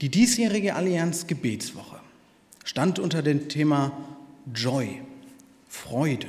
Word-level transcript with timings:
Die 0.00 0.10
diesjährige 0.10 0.76
Allianz 0.76 1.26
Gebetswoche 1.26 1.98
stand 2.62 3.00
unter 3.00 3.20
dem 3.20 3.48
Thema 3.48 3.90
Joy, 4.54 5.02
Freude. 5.68 6.28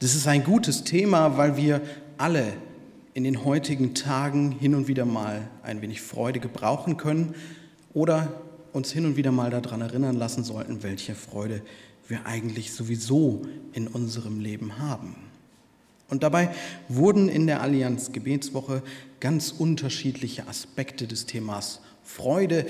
Das 0.00 0.14
ist 0.14 0.26
ein 0.26 0.44
gutes 0.44 0.84
Thema, 0.84 1.38
weil 1.38 1.56
wir 1.56 1.80
alle 2.18 2.52
in 3.14 3.24
den 3.24 3.46
heutigen 3.46 3.94
Tagen 3.94 4.52
hin 4.52 4.74
und 4.74 4.88
wieder 4.88 5.06
mal 5.06 5.48
ein 5.62 5.80
wenig 5.80 6.02
Freude 6.02 6.38
gebrauchen 6.38 6.98
können 6.98 7.34
oder 7.94 8.42
uns 8.74 8.92
hin 8.92 9.06
und 9.06 9.16
wieder 9.16 9.32
mal 9.32 9.48
daran 9.48 9.80
erinnern 9.80 10.16
lassen 10.16 10.44
sollten, 10.44 10.82
welche 10.82 11.14
Freude 11.14 11.62
wir 12.08 12.26
eigentlich 12.26 12.74
sowieso 12.74 13.40
in 13.72 13.88
unserem 13.88 14.40
Leben 14.40 14.78
haben. 14.78 15.16
Und 16.10 16.22
dabei 16.22 16.50
wurden 16.88 17.30
in 17.30 17.46
der 17.46 17.62
Allianz 17.62 18.12
Gebetswoche 18.12 18.82
ganz 19.20 19.50
unterschiedliche 19.50 20.46
Aspekte 20.46 21.06
des 21.06 21.24
Themas 21.24 21.80
Freude 22.04 22.66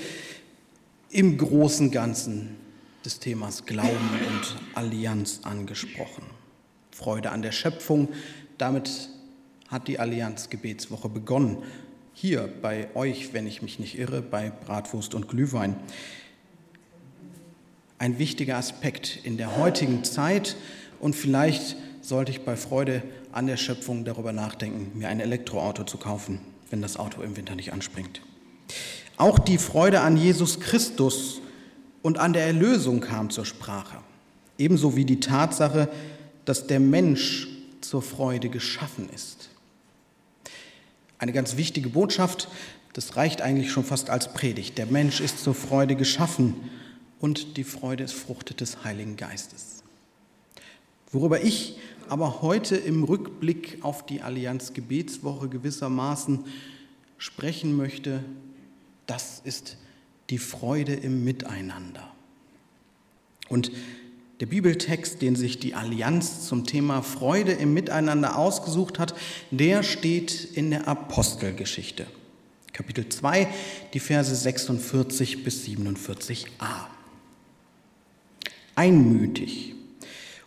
im 1.09 1.37
großen 1.37 1.91
Ganzen 1.91 2.57
des 3.05 3.19
Themas 3.19 3.65
Glauben 3.65 4.09
und 4.27 4.57
Allianz 4.73 5.41
angesprochen. 5.43 6.23
Freude 6.91 7.31
an 7.31 7.41
der 7.41 7.51
Schöpfung, 7.51 8.09
damit 8.57 9.09
hat 9.67 9.87
die 9.87 9.99
Allianz 9.99 10.49
Gebetswoche 10.49 11.09
begonnen. 11.09 11.57
Hier 12.13 12.49
bei 12.61 12.87
euch, 12.95 13.33
wenn 13.33 13.45
ich 13.45 13.61
mich 13.61 13.77
nicht 13.79 13.97
irre, 13.97 14.21
bei 14.21 14.49
Bratwurst 14.49 15.13
und 15.13 15.27
Glühwein. 15.27 15.75
Ein 17.97 18.17
wichtiger 18.17 18.57
Aspekt 18.57 19.19
in 19.23 19.37
der 19.37 19.57
heutigen 19.57 20.03
Zeit 20.03 20.55
und 20.99 21.15
vielleicht 21.15 21.75
sollte 22.01 22.31
ich 22.31 22.45
bei 22.45 22.55
Freude 22.55 23.03
an 23.31 23.47
der 23.47 23.57
Schöpfung 23.57 24.05
darüber 24.05 24.31
nachdenken, 24.31 24.97
mir 24.97 25.09
ein 25.09 25.19
Elektroauto 25.19 25.83
zu 25.83 25.97
kaufen, 25.97 26.39
wenn 26.69 26.81
das 26.81 26.97
Auto 26.97 27.21
im 27.21 27.35
Winter 27.35 27.55
nicht 27.55 27.73
anspringt. 27.73 28.21
Auch 29.17 29.39
die 29.39 29.57
Freude 29.57 30.01
an 30.01 30.17
Jesus 30.17 30.59
Christus 30.59 31.41
und 32.01 32.17
an 32.17 32.33
der 32.33 32.45
Erlösung 32.45 32.99
kam 32.99 33.29
zur 33.29 33.45
Sprache, 33.45 33.97
ebenso 34.57 34.95
wie 34.95 35.05
die 35.05 35.19
Tatsache, 35.19 35.89
dass 36.43 36.67
der 36.67 36.79
Mensch 36.79 37.47
zur 37.81 38.01
Freude 38.01 38.49
geschaffen 38.49 39.09
ist. 39.13 39.49
Eine 41.17 41.31
ganz 41.31 41.55
wichtige 41.55 41.89
Botschaft, 41.89 42.49
das 42.93 43.15
reicht 43.15 43.41
eigentlich 43.41 43.71
schon 43.71 43.85
fast 43.85 44.09
als 44.09 44.33
Predigt. 44.33 44.77
Der 44.77 44.85
Mensch 44.85 45.21
ist 45.21 45.43
zur 45.43 45.53
Freude 45.53 45.95
geschaffen 45.95 46.55
und 47.19 47.57
die 47.57 47.63
Freude 47.63 48.03
ist 48.03 48.13
Frucht 48.13 48.59
des 48.59 48.83
Heiligen 48.83 49.15
Geistes. 49.15 49.83
Worüber 51.11 51.41
ich 51.41 51.77
aber 52.09 52.41
heute 52.41 52.75
im 52.75 53.03
Rückblick 53.03 53.79
auf 53.81 54.05
die 54.05 54.21
Allianz 54.21 54.73
Gebetswoche 54.73 55.49
gewissermaßen 55.49 56.45
sprechen 57.17 57.75
möchte, 57.75 58.23
das 59.05 59.41
ist 59.43 59.77
die 60.29 60.37
Freude 60.37 60.93
im 60.93 61.23
Miteinander. 61.23 62.11
Und 63.47 63.71
der 64.39 64.47
Bibeltext, 64.47 65.21
den 65.21 65.35
sich 65.35 65.59
die 65.59 65.75
Allianz 65.75 66.47
zum 66.47 66.65
Thema 66.65 67.01
Freude 67.01 67.53
im 67.53 67.73
Miteinander 67.73 68.37
ausgesucht 68.37 68.99
hat, 68.99 69.15
der 69.51 69.83
steht 69.83 70.43
in 70.43 70.71
der 70.71 70.87
Apostelgeschichte. 70.87 72.05
Kapitel 72.73 73.07
2, 73.07 73.47
die 73.93 73.99
Verse 73.99 74.35
46 74.35 75.45
bis 75.45 75.65
47a. 75.65 76.87
Einmütig 78.75 79.75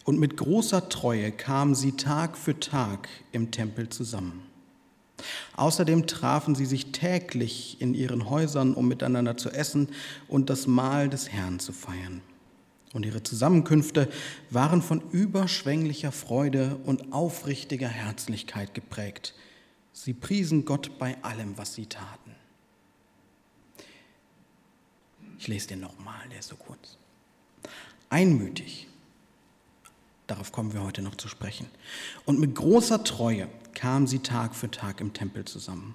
und 0.05 0.19
mit 0.19 0.37
großer 0.37 0.91
Treue 0.91 1.33
kamen 1.33 1.75
sie 1.75 1.93
Tag 1.93 2.37
für 2.37 2.61
Tag 2.61 3.09
im 3.33 3.51
Tempel 3.51 3.89
zusammen. 3.89 4.48
Außerdem 5.57 6.07
trafen 6.07 6.55
sie 6.55 6.67
sich 6.67 6.93
täglich 6.93 7.81
in 7.81 7.95
ihren 7.95 8.29
Häusern, 8.31 8.75
um 8.75 8.89
miteinander 8.89 9.37
zu 9.37 9.51
essen 9.51 9.89
und 10.29 10.51
das 10.51 10.67
Mahl 10.67 11.09
des 11.09 11.29
Herrn 11.31 11.59
zu 11.59 11.73
feiern. 11.73 12.23
Und 12.93 13.05
ihre 13.05 13.23
Zusammenkünfte 13.23 14.09
waren 14.51 14.81
von 14.81 15.03
überschwänglicher 15.11 16.13
Freude 16.13 16.79
und 16.85 17.13
aufrichtiger 17.13 17.89
Herzlichkeit 17.89 18.75
geprägt. 18.75 19.35
Sie 19.93 20.15
priesen 20.15 20.65
Gott 20.65 20.99
bei 20.99 21.23
allem, 21.23 21.59
was 21.59 21.75
sie 21.75 21.87
taten. 21.87 22.35
Ich 25.39 25.49
lese 25.49 25.69
den 25.69 25.81
nochmal, 25.81 26.29
der 26.31 26.39
ist 26.39 26.49
so 26.49 26.57
kurz. 26.57 26.97
Einmütig, 28.11 28.89
darauf 30.27 30.51
kommen 30.51 30.73
wir 30.73 30.83
heute 30.83 31.03
noch 31.03 31.17
zu 31.17 31.29
sprechen, 31.29 31.67
und 32.25 32.41
mit 32.41 32.55
großer 32.55 33.05
Treue 33.05 33.49
kamen 33.79 34.09
sie 34.09 34.19
Tag 34.19 34.57
für 34.57 34.71
Tag 34.71 35.01
im 35.01 35.13
Tempel 35.13 35.45
zusammen. 35.45 35.95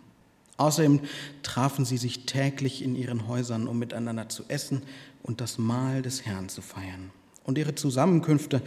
Außerdem 0.56 1.02
trafen 1.42 1.84
sie 1.84 1.98
sich 1.98 2.26
täglich 2.26 2.82
in 2.82 2.96
ihren 2.96 3.28
Häusern, 3.28 3.68
um 3.68 3.78
miteinander 3.78 4.30
zu 4.30 4.46
essen 4.48 4.84
und 5.22 5.42
das 5.42 5.58
Mahl 5.58 6.02
des 6.02 6.26
Herrn 6.26 6.48
zu 6.48 6.62
feiern. 6.62 7.12
Und 7.44 7.58
ihre 7.58 7.76
Zusammenkünfte 7.76 8.62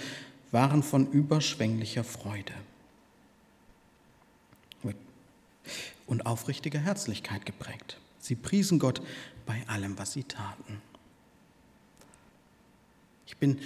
waren 0.50 0.82
von 0.82 1.10
überschwänglicher 1.10 2.04
Freude 2.04 2.52
und 6.06 6.26
aufrichtiger 6.26 6.78
Herzlichkeit 6.78 7.46
geprägt. 7.46 7.98
Sie 8.20 8.34
priesen 8.34 8.78
Gott 8.78 9.00
bei 9.46 9.66
allem, 9.66 9.98
was 9.98 10.12
sie 10.12 10.24
taten. 10.24 10.82
Ich 13.26 13.38
bin 13.38 13.58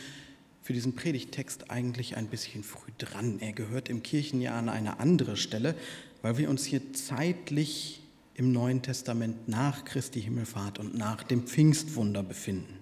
für 0.70 0.74
diesen 0.74 0.94
Predigtext 0.94 1.68
eigentlich 1.68 2.16
ein 2.16 2.28
bisschen 2.28 2.62
früh 2.62 2.92
dran. 2.96 3.40
Er 3.40 3.52
gehört 3.52 3.88
im 3.88 4.04
Kirchenjahr 4.04 4.56
an 4.56 4.68
eine 4.68 5.00
andere 5.00 5.36
Stelle, 5.36 5.74
weil 6.22 6.38
wir 6.38 6.48
uns 6.48 6.64
hier 6.64 6.92
zeitlich 6.92 8.02
im 8.34 8.52
Neuen 8.52 8.80
Testament 8.80 9.48
nach 9.48 9.84
Christi 9.84 10.22
Himmelfahrt 10.22 10.78
und 10.78 10.94
nach 10.94 11.24
dem 11.24 11.42
Pfingstwunder 11.42 12.22
befinden. 12.22 12.78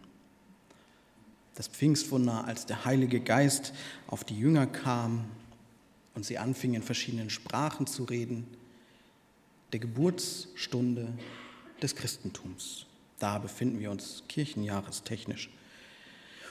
Das 1.54 1.66
Pfingstwunder, 1.66 2.44
als 2.44 2.66
der 2.66 2.84
Heilige 2.84 3.20
Geist 3.20 3.72
auf 4.06 4.22
die 4.22 4.38
Jünger 4.38 4.66
kam 4.66 5.24
und 6.14 6.26
sie 6.26 6.36
anfingen 6.36 6.82
in 6.82 6.82
verschiedenen 6.82 7.30
Sprachen 7.30 7.86
zu 7.86 8.04
reden, 8.04 8.46
der 9.72 9.80
Geburtsstunde 9.80 11.14
des 11.80 11.96
Christentums. 11.96 12.84
Da 13.18 13.38
befinden 13.38 13.80
wir 13.80 13.90
uns 13.90 14.24
kirchenjahrestechnisch. 14.28 15.48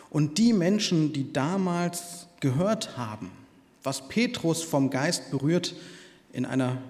Und 0.10 0.38
die 0.38 0.54
Menschen, 0.54 1.14
die 1.14 1.34
damals 1.34 2.28
gehört 2.40 2.98
haben, 2.98 3.32
was 3.84 4.08
Petrus 4.08 4.64
vom 4.64 4.90
Geist 4.90 5.32
berührt 5.32 5.76
in 6.34 6.46
einer 6.46 6.82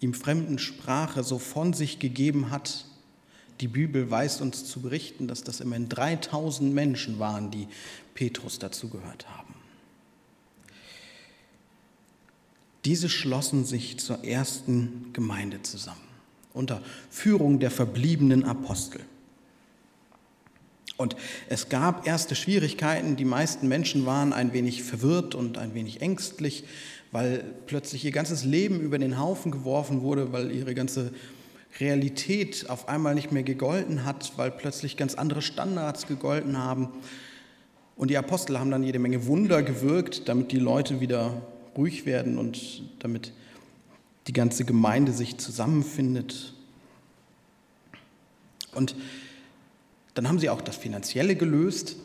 ihm 0.00 0.14
fremden 0.14 0.58
Sprache 0.58 1.22
so 1.22 1.38
von 1.38 1.72
sich 1.72 1.98
gegeben 1.98 2.50
hat, 2.50 2.86
die 3.60 3.68
Bibel 3.68 4.10
weiß 4.10 4.40
uns 4.40 4.64
zu 4.64 4.80
berichten, 4.80 5.28
dass 5.28 5.44
das 5.44 5.60
immerhin 5.60 5.88
3000 5.88 6.74
Menschen 6.74 7.20
waren, 7.20 7.52
die 7.52 7.68
Petrus 8.14 8.58
dazu 8.58 8.88
gehört 8.88 9.28
haben. 9.28 9.54
Diese 12.84 13.08
schlossen 13.08 13.64
sich 13.64 14.00
zur 14.00 14.24
ersten 14.24 15.10
Gemeinde 15.12 15.62
zusammen 15.62 16.00
unter 16.52 16.82
Führung 17.08 17.60
der 17.60 17.70
verbliebenen 17.70 18.44
Apostel. 18.44 19.00
Und 21.02 21.16
es 21.48 21.68
gab 21.68 22.06
erste 22.06 22.34
Schwierigkeiten. 22.34 23.16
Die 23.16 23.24
meisten 23.24 23.68
Menschen 23.68 24.06
waren 24.06 24.32
ein 24.32 24.52
wenig 24.52 24.82
verwirrt 24.82 25.34
und 25.34 25.58
ein 25.58 25.74
wenig 25.74 26.00
ängstlich, 26.00 26.64
weil 27.10 27.44
plötzlich 27.66 28.04
ihr 28.04 28.12
ganzes 28.12 28.44
Leben 28.44 28.80
über 28.80 28.98
den 28.98 29.18
Haufen 29.18 29.52
geworfen 29.52 30.02
wurde, 30.02 30.32
weil 30.32 30.50
ihre 30.52 30.74
ganze 30.74 31.12
Realität 31.80 32.70
auf 32.70 32.88
einmal 32.88 33.14
nicht 33.14 33.32
mehr 33.32 33.42
gegolten 33.42 34.04
hat, 34.04 34.32
weil 34.36 34.50
plötzlich 34.50 34.96
ganz 34.96 35.14
andere 35.14 35.42
Standards 35.42 36.06
gegolten 36.06 36.58
haben. 36.58 36.88
Und 37.96 38.08
die 38.08 38.16
Apostel 38.16 38.58
haben 38.58 38.70
dann 38.70 38.82
jede 38.82 38.98
Menge 38.98 39.26
Wunder 39.26 39.62
gewirkt, 39.62 40.28
damit 40.28 40.52
die 40.52 40.58
Leute 40.58 41.00
wieder 41.00 41.42
ruhig 41.76 42.06
werden 42.06 42.38
und 42.38 42.82
damit 43.00 43.32
die 44.26 44.32
ganze 44.32 44.64
Gemeinde 44.64 45.12
sich 45.12 45.38
zusammenfindet. 45.38 46.54
Und 48.74 48.94
dann 50.14 50.28
haben 50.28 50.38
sie 50.38 50.50
auch 50.50 50.60
das 50.60 50.76
Finanzielle 50.76 51.36
gelöst. 51.36 51.96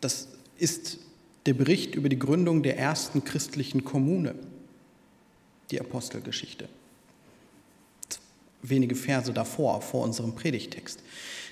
Das 0.00 0.28
ist 0.56 0.98
der 1.46 1.54
Bericht 1.54 1.94
über 1.94 2.08
die 2.08 2.18
Gründung 2.18 2.62
der 2.62 2.78
ersten 2.78 3.24
christlichen 3.24 3.84
Kommune, 3.84 4.34
die 5.70 5.80
Apostelgeschichte. 5.80 6.68
Wenige 8.62 8.94
Verse 8.94 9.32
davor, 9.32 9.80
vor 9.80 10.02
unserem 10.04 10.34
Predigtext. 10.34 11.00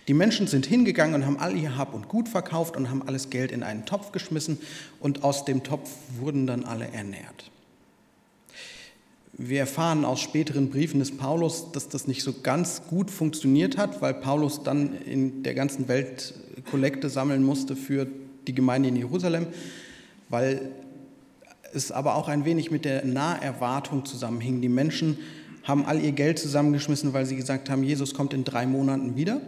Die 0.09 0.15
Menschen 0.15 0.47
sind 0.47 0.67
hingegangen 0.67 1.15
und 1.15 1.27
haben 1.27 1.39
all 1.39 1.57
ihr 1.57 1.77
Hab 1.77 1.95
und 1.95 2.09
Gut 2.09 2.29
verkauft 2.29 2.77
und 2.77 2.91
haben 2.91 3.03
alles 3.03 3.31
Geld 3.31 3.51
in 3.51 3.63
einen 3.63 3.87
Topf 3.87 4.13
geschmissen 4.13 4.59
und 5.01 5.25
aus 5.25 5.45
dem 5.45 5.65
Topf 5.65 5.91
wurden 6.19 6.47
dann 6.47 6.65
alle 6.65 6.89
ernährt. 6.89 7.51
Wir 9.39 9.61
erfahren 9.61 10.07
aus 10.07 10.21
späteren 10.21 10.71
Briefen 10.71 10.99
des 10.99 11.15
Paulus, 11.15 11.71
dass 11.73 11.89
das 11.91 12.07
nicht 12.07 12.23
so 12.23 12.33
ganz 12.43 12.83
gut 12.89 13.11
funktioniert 13.11 13.77
hat, 13.77 14.01
weil 14.01 14.15
Paulus 14.15 14.63
dann 14.63 14.97
in 15.05 15.43
der 15.43 15.55
ganzen 15.55 15.89
Welt 15.89 16.33
Kollekte 16.71 17.11
sammeln 17.11 17.43
musste 17.43 17.77
für 17.77 18.07
die 18.47 18.55
Gemeinde 18.55 18.89
in 18.89 18.97
Jerusalem, 18.97 19.47
weil 20.31 20.71
es 21.75 21.93
aber 21.93 22.15
auch 22.15 22.29
ein 22.29 22.47
wenig 22.47 22.71
mit 22.71 22.87
der 22.87 23.05
Naherwartung 23.05 24.07
zusammenhing. 24.07 24.63
Die 24.63 24.71
Menschen 24.71 25.19
haben 25.65 25.85
all 25.85 26.01
ihr 26.01 26.13
Geld 26.13 26.39
zusammengeschmissen, 26.39 27.13
weil 27.13 27.27
sie 27.27 27.37
gesagt 27.37 27.69
haben, 27.69 27.83
Jesus 27.83 28.15
kommt 28.15 28.33
in 28.33 28.45
drei 28.45 28.67
Monaten 28.67 29.17
wieder. 29.17 29.43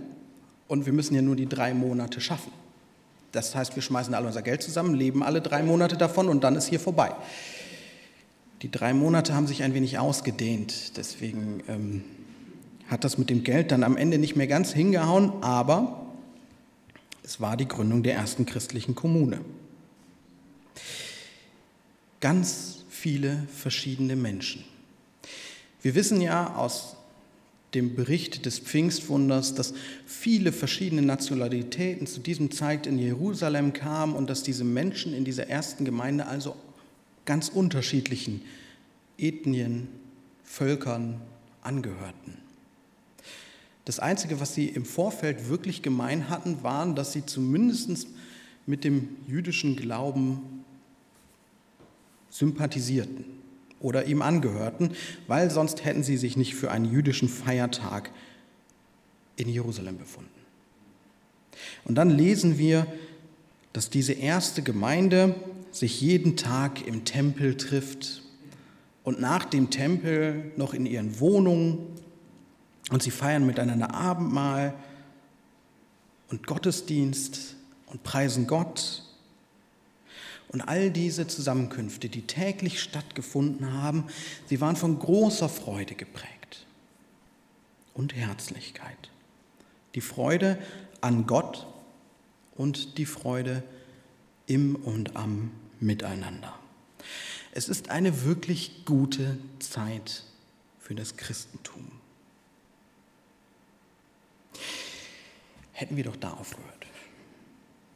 Und 0.67 0.85
wir 0.85 0.93
müssen 0.93 1.15
ja 1.15 1.23
nur 1.23 1.37
die 1.37 1.49
drei 1.49 1.73
Monate 1.73 2.21
schaffen. 2.21 2.53
Das 3.33 3.55
heißt, 3.55 3.75
wir 3.75 3.83
schmeißen 3.83 4.13
alle 4.13 4.27
unser 4.27 4.43
Geld 4.43 4.63
zusammen, 4.63 4.95
leben 4.95 5.23
alle 5.23 5.41
drei 5.41 5.63
Monate 5.63 5.97
davon 5.97 6.29
und 6.29 6.45
dann 6.45 6.57
ist 6.57 6.67
hier 6.67 6.81
vorbei. 6.81 7.13
Die 8.63 8.71
drei 8.71 8.93
Monate 8.93 9.35
haben 9.35 9.47
sich 9.47 9.63
ein 9.63 9.75
wenig 9.75 9.99
ausgedehnt, 9.99 10.97
deswegen 10.97 11.63
ähm, 11.69 12.05
hat 12.89 13.05
das 13.05 13.17
mit 13.17 13.31
dem 13.31 13.45
Geld 13.45 13.71
dann 13.71 13.85
am 13.85 13.97
Ende 13.97 14.19
nicht 14.19 14.35
mehr 14.35 14.49
ganz 14.49 14.73
hingehauen, 14.73 15.33
aber 15.43 16.07
es 17.23 17.41
war 17.41 17.57
die 17.57 17.69
Gründung 17.69 18.03
der 18.03 18.15
ersten 18.15 18.47
christlichen 18.47 18.95
Kommune. 18.95 19.41
Ganz 22.21 22.85
viele 22.89 23.47
verschiedene 23.55 24.17
Menschen. 24.17 24.65
Wir 25.81 25.95
wissen 25.95 26.21
ja 26.21 26.57
aus 26.57 26.97
dem 27.75 27.95
Bericht 27.95 28.45
des 28.47 28.59
Pfingstwunders, 28.59 29.55
dass 29.55 29.75
viele 30.05 30.51
verschiedene 30.51 31.03
Nationalitäten 31.03 32.09
zu 32.09 32.19
diesem 32.19 32.51
Zeit 32.51 32.89
in 32.89 32.99
Jerusalem 32.99 33.73
kamen 33.73 34.15
und 34.15 34.29
dass 34.31 34.43
diese 34.43 34.65
Menschen 34.65 35.15
in 35.15 35.25
dieser 35.25 35.49
ersten 35.49 35.85
Gemeinde 35.85 36.27
also 36.27 36.57
ganz 37.29 37.51
unterschiedlichen 37.51 38.41
Ethnien, 39.19 39.87
Völkern 40.45 41.21
angehörten. 41.61 42.39
Das 43.85 43.99
Einzige, 43.99 44.41
was 44.41 44.55
sie 44.55 44.67
im 44.67 44.87
Vorfeld 44.87 45.51
wirklich 45.51 45.83
gemein 45.83 46.31
hatten, 46.31 46.63
waren, 46.63 46.95
dass 46.95 47.13
sie 47.13 47.27
zumindest 47.27 48.09
mit 48.65 48.83
dem 48.83 49.11
jüdischen 49.27 49.77
Glauben 49.77 50.65
sympathisierten 52.31 53.27
oder 53.79 54.07
ihm 54.07 54.23
angehörten, 54.23 54.93
weil 55.27 55.51
sonst 55.51 55.85
hätten 55.85 56.03
sie 56.03 56.17
sich 56.17 56.39
nicht 56.39 56.55
für 56.55 56.71
einen 56.71 56.91
jüdischen 56.91 57.29
Feiertag 57.29 58.11
in 59.37 59.51
Jerusalem 59.51 59.99
befunden. 59.99 60.31
Und 61.85 61.97
dann 61.97 62.09
lesen 62.09 62.57
wir, 62.57 62.87
dass 63.75 63.91
diese 63.91 64.15
erste 64.15 64.63
Gemeinde 64.63 65.35
sich 65.79 66.01
jeden 66.01 66.37
Tag 66.37 66.87
im 66.87 67.05
Tempel 67.05 67.57
trifft 67.57 68.23
und 69.05 69.21
nach 69.21 69.45
dem 69.45 69.71
Tempel 69.71 70.53
noch 70.57 70.75
in 70.75 70.87
ihren 70.87 71.21
Wohnungen 71.21 71.79
und 72.91 73.03
sie 73.03 73.11
feiern 73.11 73.47
miteinander 73.47 73.95
Abendmahl 73.95 74.75
und 76.31 76.47
Gottesdienst 76.47 77.57
und 77.87 78.03
preisen 78.03 78.47
Gott. 78.47 79.05
Und 80.49 80.63
all 80.63 80.91
diese 80.91 81.27
Zusammenkünfte, 81.27 82.09
die 82.09 82.23
täglich 82.23 82.81
stattgefunden 82.81 83.73
haben, 83.73 84.05
sie 84.47 84.61
waren 84.61 84.77
von 84.77 84.99
großer 84.99 85.49
Freude 85.49 85.95
geprägt 85.95 86.67
und 87.93 88.15
Herzlichkeit. 88.15 89.11
Die 89.95 90.01
Freude 90.01 90.59
an 91.01 91.27
Gott 91.27 91.67
und 92.57 92.97
die 92.99 93.07
Freude 93.07 93.63
im 94.47 94.77
und 94.77 95.17
am 95.17 95.51
Miteinander. 95.81 96.59
Es 97.53 97.69
ist 97.69 97.91
eine 97.91 98.25
wirklich 98.25 98.85
gute 98.85 99.39
Zeit 99.59 100.25
für 100.81 100.95
das 100.95 101.17
Christentum. 101.17 101.91
hätten 105.79 105.97
wir 105.97 106.05
doch 106.05 106.17
da 106.17 106.31
aufgehört. 106.31 106.87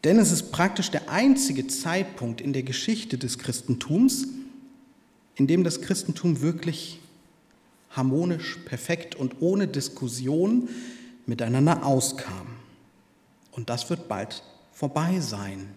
Denn 0.05 0.19
es 0.19 0.31
ist 0.31 0.53
praktisch 0.53 0.91
der 0.91 1.11
einzige 1.11 1.67
Zeitpunkt 1.67 2.41
in 2.41 2.53
der 2.53 2.63
Geschichte 2.63 3.19
des 3.19 3.39
Christentums, 3.39 4.29
in 5.35 5.49
dem 5.49 5.65
das 5.65 5.81
Christentum 5.81 6.43
wirklich 6.43 7.01
harmonisch, 7.91 8.59
perfekt 8.65 9.17
und 9.17 9.43
ohne 9.43 9.67
Diskussion 9.67 10.69
miteinander 11.27 11.85
auskam. 11.85 12.47
Und 13.51 13.69
das 13.69 13.91
wird 13.91 14.09
bald 14.09 14.45
vorbei 14.73 15.19
sein. 15.19 15.69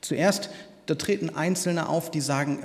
Zuerst, 0.00 0.48
da 0.86 0.94
treten 0.94 1.30
Einzelne 1.30 1.88
auf, 1.88 2.10
die 2.10 2.20
sagen, 2.20 2.58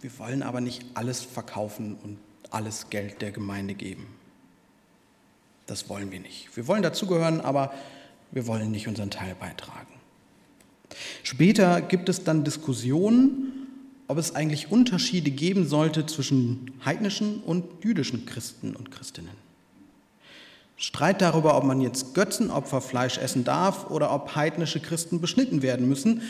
wir 0.00 0.18
wollen 0.18 0.42
aber 0.42 0.60
nicht 0.60 0.84
alles 0.94 1.22
verkaufen 1.22 1.96
und 2.02 2.18
alles 2.50 2.90
Geld 2.90 3.22
der 3.22 3.32
Gemeinde 3.32 3.74
geben. 3.74 4.06
Das 5.66 5.88
wollen 5.88 6.12
wir 6.12 6.20
nicht. 6.20 6.54
Wir 6.56 6.66
wollen 6.66 6.82
dazugehören, 6.82 7.40
aber 7.40 7.72
wir 8.30 8.46
wollen 8.46 8.70
nicht 8.70 8.86
unseren 8.86 9.10
Teil 9.10 9.34
beitragen. 9.34 9.94
Später 11.22 11.80
gibt 11.80 12.08
es 12.08 12.24
dann 12.24 12.44
Diskussionen, 12.44 13.66
ob 14.06 14.18
es 14.18 14.34
eigentlich 14.34 14.70
Unterschiede 14.70 15.30
geben 15.30 15.66
sollte 15.66 16.06
zwischen 16.06 16.72
heidnischen 16.84 17.40
und 17.40 17.64
jüdischen 17.82 18.26
Christen 18.26 18.76
und 18.76 18.90
Christinnen. 18.90 19.44
Streit 20.76 21.22
darüber, 21.22 21.56
ob 21.56 21.64
man 21.64 21.80
jetzt 21.80 22.14
Götzenopferfleisch 22.14 23.18
essen 23.18 23.44
darf 23.44 23.90
oder 23.90 24.12
ob 24.12 24.34
heidnische 24.34 24.80
Christen 24.80 25.20
beschnitten 25.20 25.62
werden 25.62 25.88
müssen. 25.88 26.22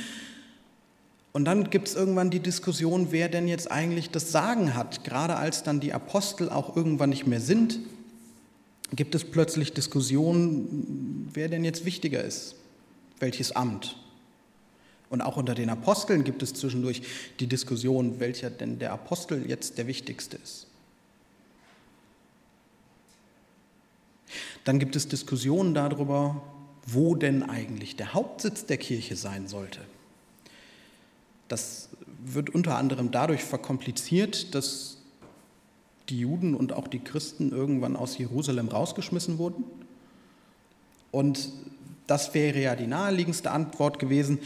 Und 1.34 1.44
dann 1.44 1.69
gibt 1.69 1.88
es 1.88 1.94
irgendwann 1.94 2.31
die 2.31 2.40
Diskussion, 2.40 3.08
wer 3.10 3.28
denn 3.28 3.48
jetzt 3.48 3.70
eigentlich 3.70 4.08
das 4.08 4.32
Sagen 4.32 4.75
hat, 4.75 5.04
gerade 5.04 5.36
als 5.36 5.62
dann 5.62 5.81
die 5.81 5.92
Apostel 5.92 6.48
auch 6.48 6.75
irgendwann 6.75 7.10
nicht 7.10 7.26
mehr 7.26 7.40
sind 7.40 7.81
gibt 8.96 9.14
es 9.14 9.25
plötzlich 9.25 9.72
Diskussionen, 9.72 11.31
wer 11.32 11.48
denn 11.48 11.64
jetzt 11.64 11.84
wichtiger 11.84 12.22
ist, 12.22 12.56
welches 13.19 13.52
Amt. 13.52 13.96
Und 15.10 15.20
auch 15.20 15.36
unter 15.36 15.54
den 15.54 15.70
Aposteln 15.70 16.25
gibt 16.25 16.42
es 16.42 16.54
zwischendurch 16.54 17.02
die 17.40 17.46
Diskussion, 17.46 18.20
welcher 18.20 18.50
denn 18.50 18.78
der 18.78 18.92
Apostel 18.92 19.48
jetzt 19.48 19.78
der 19.78 19.86
wichtigste 19.86 20.36
ist. 20.42 20.66
Dann 24.64 24.78
gibt 24.78 24.96
es 24.96 25.08
Diskussionen 25.08 25.75
darüber, 25.75 26.42
wo 26.86 27.14
denn 27.14 27.42
eigentlich 27.42 27.96
der 27.96 28.14
Hauptsitz 28.14 28.66
der 28.66 28.78
Kirche 28.78 29.16
sein 29.16 29.46
sollte. 29.46 29.81
Das 31.49 31.91
wird 32.25 32.50
unter 32.50 32.76
anderem 32.76 33.11
dadurch 33.11 33.44
verkompliziert, 33.44 34.55
dass 34.55 34.99
die 36.08 36.20
Juden 36.20 36.55
und 36.55 36.73
auch 36.73 36.88
die 36.88 36.99
Christen 36.99 37.50
irgendwann 37.50 37.96
aus 37.96 38.19
Jerusalem 38.19 38.69
rausgeschmissen 38.69 39.38
wurden. 39.38 39.64
Und 41.11 41.50
das 42.06 42.35
wäre 42.35 42.61
ja 42.61 42.76
die 42.76 42.87
naheliegendste 42.87 43.50
Antwort 43.50 43.99
gewesen. 43.99 44.38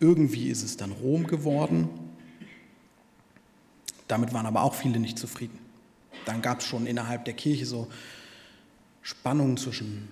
Irgendwie 0.00 0.48
ist 0.48 0.62
es 0.62 0.76
dann 0.76 0.92
Rom 0.92 1.26
geworden. 1.26 1.88
Damit 4.08 4.32
waren 4.32 4.46
aber 4.46 4.62
auch 4.62 4.74
viele 4.74 4.98
nicht 4.98 5.18
zufrieden. 5.18 5.58
Dann 6.24 6.42
gab 6.42 6.60
es 6.60 6.66
schon 6.66 6.86
innerhalb 6.86 7.24
der 7.24 7.34
Kirche 7.34 7.66
so 7.66 7.88
Spannungen 9.02 9.56
zwischen 9.56 10.08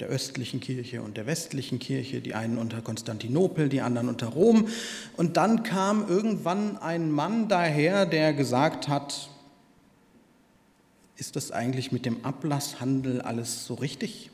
der 0.00 0.08
östlichen 0.08 0.60
Kirche 0.60 1.02
und 1.02 1.16
der 1.16 1.26
westlichen 1.26 1.78
Kirche, 1.78 2.20
die 2.20 2.34
einen 2.34 2.58
unter 2.58 2.82
Konstantinopel, 2.82 3.68
die 3.68 3.80
anderen 3.80 4.08
unter 4.08 4.28
Rom. 4.28 4.68
Und 5.16 5.36
dann 5.36 5.64
kam 5.64 6.08
irgendwann 6.08 6.76
ein 6.78 7.10
Mann 7.10 7.48
daher, 7.48 8.06
der 8.06 8.32
gesagt 8.32 8.88
hat, 8.88 9.30
ist 11.16 11.34
das 11.34 11.50
eigentlich 11.50 11.90
mit 11.90 12.06
dem 12.06 12.24
Ablasshandel 12.24 13.20
alles 13.20 13.66
so 13.66 13.74
richtig? 13.74 14.30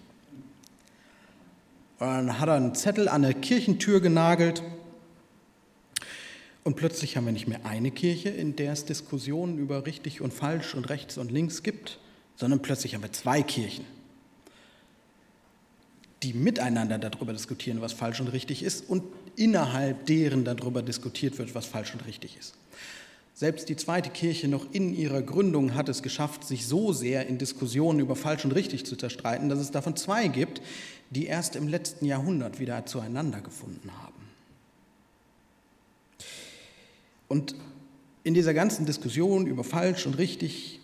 Und 1.99 2.09
dann 2.09 2.39
hat 2.41 2.49
er 2.49 2.57
einen 2.57 2.75
Zettel 2.75 3.09
an 3.09 3.23
der 3.23 3.33
Kirchentür 3.33 4.01
genagelt 4.01 4.63
und 6.65 6.77
plötzlich 6.77 7.17
haben 7.17 7.27
wir 7.27 7.33
nicht 7.33 7.47
mehr 7.47 7.65
eine 7.65 7.91
Kirche, 7.91 8.31
in 8.31 8.57
der 8.57 8.73
es 8.73 8.85
Diskussionen 8.85 9.59
über 9.59 9.87
richtig 9.87 10.21
und 10.21 10.33
falsch 10.33 10.75
und 10.75 10.89
rechts 10.89 11.19
und 11.19 11.31
links 11.31 11.63
gibt, 11.63 11.99
sondern 12.37 12.61
plötzlich 12.63 12.95
haben 12.95 13.03
wir 13.03 13.13
zwei 13.13 13.43
Kirchen, 13.43 13.85
die 16.25 16.33
miteinander 16.33 16.99
darüber 16.99 17.33
diskutieren, 17.33 17.81
was 17.83 17.93
falsch 17.93 18.21
und 18.21 18.29
richtig 18.29 18.63
ist 18.63 18.89
und 18.89 19.05
innerhalb 19.37 20.07
deren 20.07 20.45
darüber 20.45 20.83
diskutiert 20.83 21.39
wird, 21.39 21.55
was 21.55 21.67
falsch 21.67 21.93
und 21.93 22.07
richtig 22.07 22.37
ist. 22.39 22.55
Selbst 23.35 23.69
die 23.69 23.77
zweite 23.77 24.11
Kirche 24.11 24.49
noch 24.49 24.73
in 24.73 24.95
ihrer 24.95 25.21
Gründung 25.21 25.75
hat 25.75 25.89
es 25.89 26.03
geschafft, 26.03 26.45
sich 26.45 26.67
so 26.67 26.93
sehr 26.93 27.27
in 27.27 27.37
Diskussionen 27.37 28.01
über 28.01 28.17
falsch 28.17 28.45
und 28.45 28.53
richtig 28.53 28.87
zu 28.87 28.97
zerstreiten, 28.97 29.49
dass 29.49 29.59
es 29.59 29.71
davon 29.71 29.97
zwei 29.97 30.29
gibt, 30.29 30.63
die 31.11 31.27
erst 31.27 31.57
im 31.57 31.69
letzten 31.69 32.07
Jahrhundert 32.07 32.59
wieder 32.59 32.87
zueinander 32.87 33.41
gefunden 33.41 33.91
haben. 34.03 34.15
Und 37.29 37.55
in 38.23 38.33
dieser 38.33 38.55
ganzen 38.55 38.87
Diskussion 38.87 39.47
über 39.47 39.65
falsch 39.65 40.07
und 40.07 40.17
richtig 40.17 40.81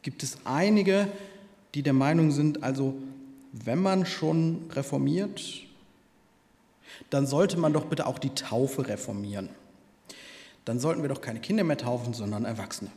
gibt 0.00 0.22
es 0.22 0.38
einige, 0.44 1.06
die 1.74 1.82
der 1.82 1.92
Meinung 1.92 2.32
sind, 2.32 2.62
also 2.62 2.94
wenn 3.52 3.80
man 3.80 4.06
schon 4.06 4.70
reformiert, 4.70 5.42
dann 7.10 7.26
sollte 7.26 7.56
man 7.58 7.72
doch 7.72 7.86
bitte 7.86 8.06
auch 8.06 8.18
die 8.18 8.34
Taufe 8.34 8.88
reformieren 8.88 9.48
dann 10.64 10.78
sollten 10.78 11.02
wir 11.02 11.08
doch 11.08 11.20
keine 11.20 11.40
Kinder 11.40 11.64
mehr 11.64 11.76
taufen, 11.76 12.14
sondern 12.14 12.44
Erwachsene. 12.44 12.90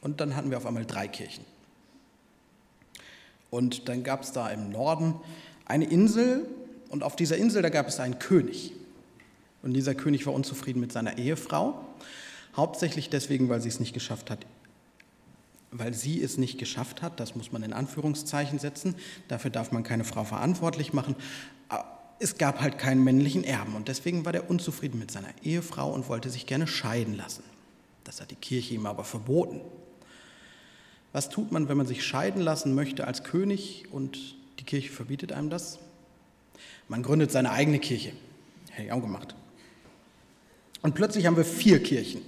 Und 0.00 0.20
dann 0.20 0.36
hatten 0.36 0.50
wir 0.50 0.58
auf 0.58 0.66
einmal 0.66 0.86
drei 0.86 1.08
Kirchen. 1.08 1.44
Und 3.50 3.88
dann 3.88 4.02
gab 4.02 4.22
es 4.22 4.32
da 4.32 4.48
im 4.48 4.70
Norden 4.70 5.14
eine 5.64 5.84
Insel 5.84 6.46
und 6.88 7.02
auf 7.02 7.16
dieser 7.16 7.36
Insel, 7.36 7.62
da 7.62 7.68
gab 7.68 7.88
es 7.88 8.00
einen 8.00 8.18
König. 8.18 8.72
Und 9.62 9.74
dieser 9.74 9.94
König 9.94 10.26
war 10.26 10.34
unzufrieden 10.34 10.80
mit 10.80 10.92
seiner 10.92 11.18
Ehefrau, 11.18 11.84
hauptsächlich 12.56 13.10
deswegen, 13.10 13.48
weil 13.48 13.60
sie 13.60 13.68
es 13.68 13.80
nicht 13.80 13.94
geschafft 13.94 14.30
hat, 14.30 14.44
weil 15.76 15.92
sie 15.92 16.22
es 16.22 16.38
nicht 16.38 16.58
geschafft 16.58 17.02
hat, 17.02 17.18
das 17.18 17.34
muss 17.34 17.52
man 17.52 17.62
in 17.62 17.72
Anführungszeichen 17.72 18.58
setzen, 18.58 18.94
dafür 19.28 19.50
darf 19.50 19.72
man 19.72 19.82
keine 19.82 20.04
Frau 20.04 20.24
verantwortlich 20.24 20.92
machen, 20.92 21.16
es 22.20 22.38
gab 22.38 22.60
halt 22.60 22.78
keinen 22.78 23.02
männlichen 23.02 23.44
Erben 23.44 23.74
und 23.74 23.88
deswegen 23.88 24.24
war 24.24 24.32
der 24.32 24.48
unzufrieden 24.48 24.98
mit 24.98 25.10
seiner 25.10 25.28
Ehefrau 25.42 25.92
und 25.92 26.08
wollte 26.08 26.30
sich 26.30 26.46
gerne 26.46 26.66
scheiden 26.66 27.16
lassen. 27.16 27.42
Das 28.04 28.20
hat 28.20 28.30
die 28.30 28.36
Kirche 28.36 28.74
ihm 28.74 28.86
aber 28.86 29.04
verboten. 29.04 29.60
Was 31.12 31.28
tut 31.28 31.52
man, 31.52 31.68
wenn 31.68 31.76
man 31.76 31.86
sich 31.86 32.04
scheiden 32.04 32.40
lassen 32.40 32.74
möchte 32.74 33.06
als 33.06 33.24
König 33.24 33.86
und 33.90 34.36
die 34.58 34.64
Kirche 34.64 34.90
verbietet 34.90 35.32
einem 35.32 35.50
das? 35.50 35.78
Man 36.88 37.02
gründet 37.02 37.32
seine 37.32 37.50
eigene 37.50 37.78
Kirche. 37.78 38.12
Hätte 38.70 38.86
ich 38.86 38.92
auch 38.92 39.00
gemacht. 39.00 39.34
Und 40.82 40.94
plötzlich 40.94 41.26
haben 41.26 41.36
wir 41.36 41.44
vier 41.44 41.82
Kirchen. 41.82 42.22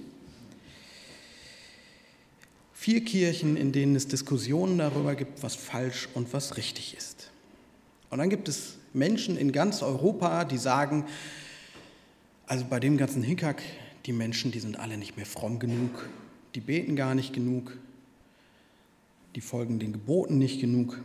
Vier 2.87 3.03
Kirchen, 3.03 3.57
in 3.57 3.73
denen 3.73 3.97
es 3.97 4.07
Diskussionen 4.07 4.77
darüber 4.77 5.13
gibt, 5.15 5.43
was 5.43 5.55
falsch 5.55 6.07
und 6.13 6.31
was 6.31 6.55
richtig 6.55 6.95
ist. 6.95 7.31
Und 8.09 8.19
dann 8.19 8.29
gibt 8.29 8.47
es 8.47 8.77
Menschen 8.93 9.35
in 9.35 9.51
ganz 9.51 9.83
Europa, 9.83 10.45
die 10.45 10.57
sagen, 10.57 11.03
also 12.45 12.63
bei 12.63 12.79
dem 12.79 12.95
ganzen 12.95 13.23
Hickhack, 13.23 13.61
die 14.05 14.13
Menschen, 14.13 14.53
die 14.53 14.61
sind 14.61 14.79
alle 14.79 14.97
nicht 14.97 15.17
mehr 15.17 15.25
fromm 15.25 15.59
genug, 15.59 16.07
die 16.55 16.61
beten 16.61 16.95
gar 16.95 17.13
nicht 17.13 17.33
genug, 17.33 17.77
die 19.35 19.41
folgen 19.41 19.79
den 19.79 19.91
Geboten 19.91 20.37
nicht 20.37 20.61
genug. 20.61 20.97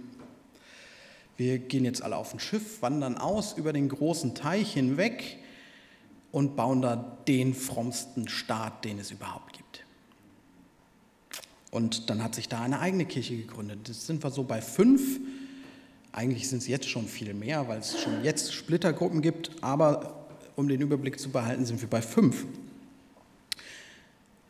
Wir 1.36 1.58
gehen 1.58 1.84
jetzt 1.84 2.00
alle 2.00 2.14
auf 2.14 2.32
ein 2.32 2.38
Schiff, 2.38 2.80
wandern 2.80 3.18
aus 3.18 3.58
über 3.58 3.72
den 3.72 3.88
großen 3.88 4.36
Teich 4.36 4.72
hinweg 4.72 5.36
und 6.30 6.54
bauen 6.54 6.80
da 6.80 7.18
den 7.26 7.54
frommsten 7.54 8.28
Staat, 8.28 8.84
den 8.84 9.00
es 9.00 9.10
überhaupt 9.10 9.54
gibt. 9.54 9.84
Und 11.72 12.10
dann 12.10 12.22
hat 12.22 12.34
sich 12.34 12.50
da 12.50 12.60
eine 12.60 12.80
eigene 12.80 13.06
Kirche 13.06 13.34
gegründet. 13.34 13.88
Das 13.88 14.06
sind 14.06 14.22
wir 14.22 14.30
so 14.30 14.44
bei 14.44 14.60
fünf. 14.60 15.18
Eigentlich 16.12 16.50
sind 16.50 16.58
es 16.58 16.68
jetzt 16.68 16.86
schon 16.86 17.08
viel 17.08 17.32
mehr, 17.32 17.66
weil 17.66 17.78
es 17.78 17.98
schon 17.98 18.22
jetzt 18.22 18.52
Splittergruppen 18.52 19.22
gibt. 19.22 19.50
Aber 19.62 20.26
um 20.54 20.68
den 20.68 20.82
Überblick 20.82 21.18
zu 21.18 21.30
behalten, 21.30 21.64
sind 21.64 21.80
wir 21.80 21.88
bei 21.88 22.02
fünf. 22.02 22.44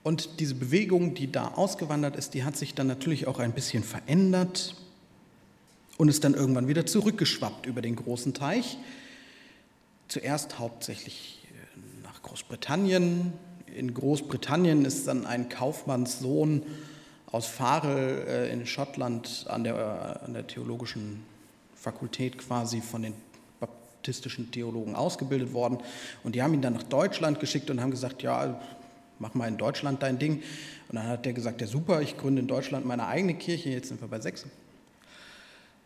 Und 0.03 0.41
diese 0.41 0.57
Bewegung, 0.57 1.15
die 1.15 1.31
da 1.31 1.53
ausgewandert 1.55 2.17
ist, 2.17 2.35
die 2.35 2.43
hat 2.43 2.57
sich 2.57 2.75
dann 2.75 2.89
natürlich 2.89 3.29
auch 3.29 3.39
ein 3.39 3.53
bisschen 3.53 3.85
verändert 3.85 4.75
und 5.99 6.09
ist 6.09 6.25
dann 6.25 6.35
irgendwann 6.35 6.67
wieder 6.67 6.87
zurückgeschwappt 6.87 7.67
über 7.67 7.83
den 7.83 7.95
großen 7.95 8.35
Teich. 8.35 8.79
Zuerst 10.09 10.59
hauptsächlich 10.59 11.47
äh, 11.53 12.03
nach 12.03 12.21
Großbritannien. 12.23 13.33
In 13.77 13.95
Großbritannien 13.95 14.85
ist 14.85 15.07
dann 15.07 15.25
ein 15.25 15.49
Kaufmannssohn 15.49 16.63
aus 17.33 17.47
Farel 17.47 18.25
äh, 18.29 18.53
in 18.53 18.67
Schottland 18.67 19.47
an 19.49 19.65
der, 19.65 20.21
äh, 20.21 20.25
an 20.25 20.35
der 20.35 20.47
theologischen 20.47 21.25
Fakultät 21.75 22.39
quasi 22.39 22.81
von 22.81 23.03
den 23.03 23.15
baptistischen 23.59 24.51
Theologen 24.53 24.95
ausgebildet 24.95 25.53
worden. 25.53 25.79
Und 26.23 26.35
die 26.35 26.43
haben 26.43 26.55
ihn 26.55 26.63
dann 26.63 26.75
nach 26.75 26.83
Deutschland 26.85 27.41
geschickt 27.41 27.71
und 27.71 27.81
haben 27.81 27.91
gesagt, 27.91 28.23
ja, 28.23 28.61
mach 29.19 29.35
mal 29.35 29.49
in 29.49 29.57
Deutschland 29.57 30.03
dein 30.03 30.19
Ding. 30.19 30.43
Und 30.89 30.97
dann 30.97 31.09
hat 31.09 31.25
der 31.25 31.33
gesagt, 31.33 31.61
ja 31.63 31.67
super, 31.67 32.03
ich 32.03 32.19
gründe 32.19 32.43
in 32.43 32.49
Deutschland 32.49 32.85
meine 32.85 33.07
eigene 33.07 33.35
Kirche, 33.35 33.71
jetzt 33.71 33.89
sind 33.89 34.01
wir 34.01 34.09
bei 34.09 34.21
sechs. 34.21 34.45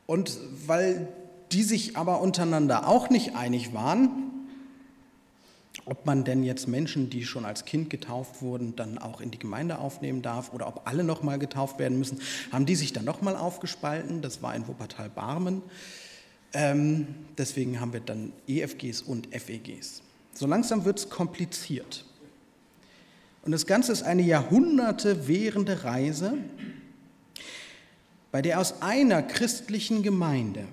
Und 0.06 0.38
weil 0.66 1.08
die 1.52 1.62
sich 1.62 1.96
aber 1.96 2.20
untereinander 2.20 2.88
auch 2.88 3.08
nicht 3.08 3.36
einig 3.36 3.72
waren, 3.72 4.32
ob 5.86 6.04
man 6.04 6.24
denn 6.24 6.42
jetzt 6.42 6.66
Menschen, 6.66 7.10
die 7.10 7.24
schon 7.24 7.44
als 7.44 7.64
Kind 7.64 7.90
getauft 7.90 8.42
wurden, 8.42 8.74
dann 8.74 8.98
auch 8.98 9.20
in 9.20 9.30
die 9.30 9.38
Gemeinde 9.38 9.78
aufnehmen 9.78 10.20
darf 10.20 10.52
oder 10.52 10.66
ob 10.66 10.82
alle 10.84 11.04
nochmal 11.04 11.38
getauft 11.38 11.78
werden 11.78 11.96
müssen, 11.96 12.20
haben 12.50 12.66
die 12.66 12.74
sich 12.74 12.92
dann 12.92 13.04
nochmal 13.04 13.36
aufgespalten. 13.36 14.20
Das 14.20 14.42
war 14.42 14.54
in 14.56 14.66
Wuppertal-Barmen. 14.66 15.62
Ähm, 16.52 17.06
deswegen 17.38 17.80
haben 17.80 17.92
wir 17.92 18.00
dann 18.00 18.32
EFGs 18.48 19.00
und 19.00 19.28
FEGs. 19.32 20.02
So 20.34 20.46
langsam 20.48 20.84
wird 20.84 20.98
es 20.98 21.08
kompliziert. 21.08 22.04
Und 23.42 23.52
das 23.52 23.66
Ganze 23.66 23.92
ist 23.92 24.02
eine 24.02 24.22
Jahrhunderte 24.22 25.28
währende 25.28 25.84
Reise, 25.84 26.36
bei 28.32 28.42
der 28.42 28.58
aus 28.58 28.82
einer 28.82 29.22
christlichen 29.22 30.02
Gemeinde, 30.02 30.66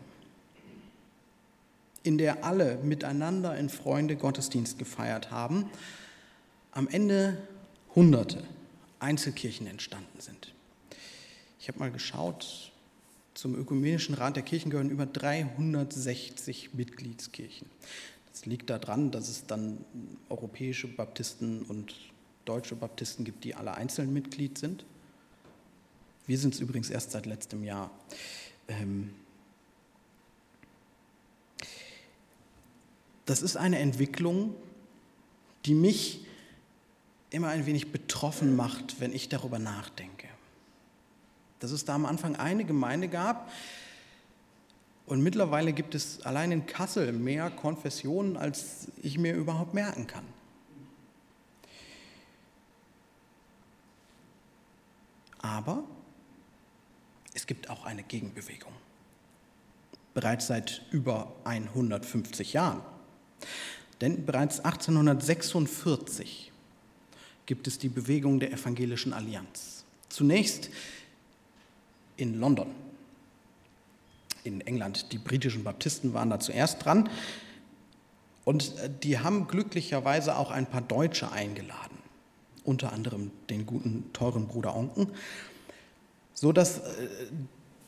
in 2.04 2.18
der 2.18 2.44
alle 2.44 2.78
miteinander 2.84 3.58
in 3.58 3.70
Freunde 3.70 4.16
Gottesdienst 4.16 4.78
gefeiert 4.78 5.32
haben, 5.32 5.70
am 6.72 6.88
Ende 6.88 7.38
Hunderte 7.96 8.44
Einzelkirchen 9.00 9.68
entstanden 9.68 10.20
sind. 10.20 10.54
Ich 11.60 11.68
habe 11.68 11.80
mal 11.80 11.92
geschaut, 11.92 12.72
zum 13.34 13.56
Ökumenischen 13.56 14.16
Rat 14.16 14.36
der 14.36 14.44
Kirchen 14.44 14.70
gehören 14.70 14.90
über 14.90 15.06
360 15.06 16.74
Mitgliedskirchen. 16.74 17.70
Das 18.32 18.46
liegt 18.46 18.70
daran, 18.70 19.12
dass 19.12 19.30
es 19.30 19.46
dann 19.46 19.84
europäische 20.30 20.88
Baptisten 20.88 21.64
und 21.64 21.96
deutsche 22.46 22.76
Baptisten 22.76 23.26
gibt, 23.26 23.44
die 23.44 23.56
alle 23.56 23.76
einzeln 23.76 24.14
Mitglied 24.14 24.58
sind. 24.58 24.86
Wir 26.26 26.38
sind 26.38 26.54
es 26.54 26.60
übrigens 26.60 26.90
erst 26.90 27.12
seit 27.12 27.26
letztem 27.26 27.64
Jahr. 27.64 27.92
Ähm, 28.68 29.14
das 33.26 33.42
ist 33.42 33.56
eine 33.56 33.80
Entwicklung, 33.80 34.56
die 35.66 35.76
mich 35.76 36.26
immer 37.30 37.48
ein 37.50 37.66
wenig 37.66 37.92
betroffen 37.92 38.56
macht, 38.56 39.00
wenn 39.00 39.14
ich 39.14 39.30
darüber 39.30 39.60
nachdenke. 39.60 40.28
Dass 41.60 41.72
es 41.72 41.86
da 41.86 41.96
am 41.96 42.06
Anfang 42.06 42.36
eine 42.36 42.66
Gemeinde 42.66 43.08
gab 43.08 43.50
und 45.06 45.22
mittlerweile 45.22 45.74
gibt 45.74 45.96
es 45.96 46.22
allein 46.22 46.52
in 46.52 46.66
Kassel 46.66 47.12
mehr 47.12 47.50
Konfessionen, 47.50 48.38
als 48.38 48.88
ich 49.02 49.18
mir 49.18 49.34
überhaupt 49.34 49.74
merken 49.74 50.08
kann. 50.08 50.26
Aber 55.40 55.84
es 57.34 57.48
gibt 57.48 57.70
auch 57.70 57.86
eine 57.86 58.04
Gegenbewegung. 58.04 58.72
Bereits 60.14 60.48
seit 60.48 60.86
über 60.92 61.36
150 61.44 62.54
Jahren. 62.54 62.82
Denn 64.02 64.26
bereits 64.26 64.60
1846 64.60 66.52
gibt 67.46 67.68
es 67.68 67.78
die 67.78 67.90
Bewegung 67.90 68.40
der 68.40 68.52
Evangelischen 68.52 69.14
Allianz. 69.14 69.84
Zunächst 70.10 70.70
in 72.18 72.40
London, 72.40 72.68
in 74.44 74.62
England. 74.62 75.12
Die 75.12 75.18
britischen 75.18 75.64
Baptisten 75.64 76.14
waren 76.14 76.30
da 76.30 76.40
zuerst 76.40 76.84
dran. 76.84 77.10
Und 78.46 78.78
äh, 78.78 78.90
die 79.04 79.20
haben 79.20 79.48
glücklicherweise 79.48 80.38
auch 80.38 80.52
ein 80.52 80.66
paar 80.66 80.82
Deutsche 80.82 81.32
eingeladen 81.32 81.94
unter 82.64 82.94
anderem 82.94 83.32
den 83.50 83.66
guten, 83.66 84.12
teuren 84.14 84.48
Bruder 84.48 84.76
Onken, 84.76 85.10
so 86.34 86.52
dass 86.52 86.80
äh, 86.80 86.82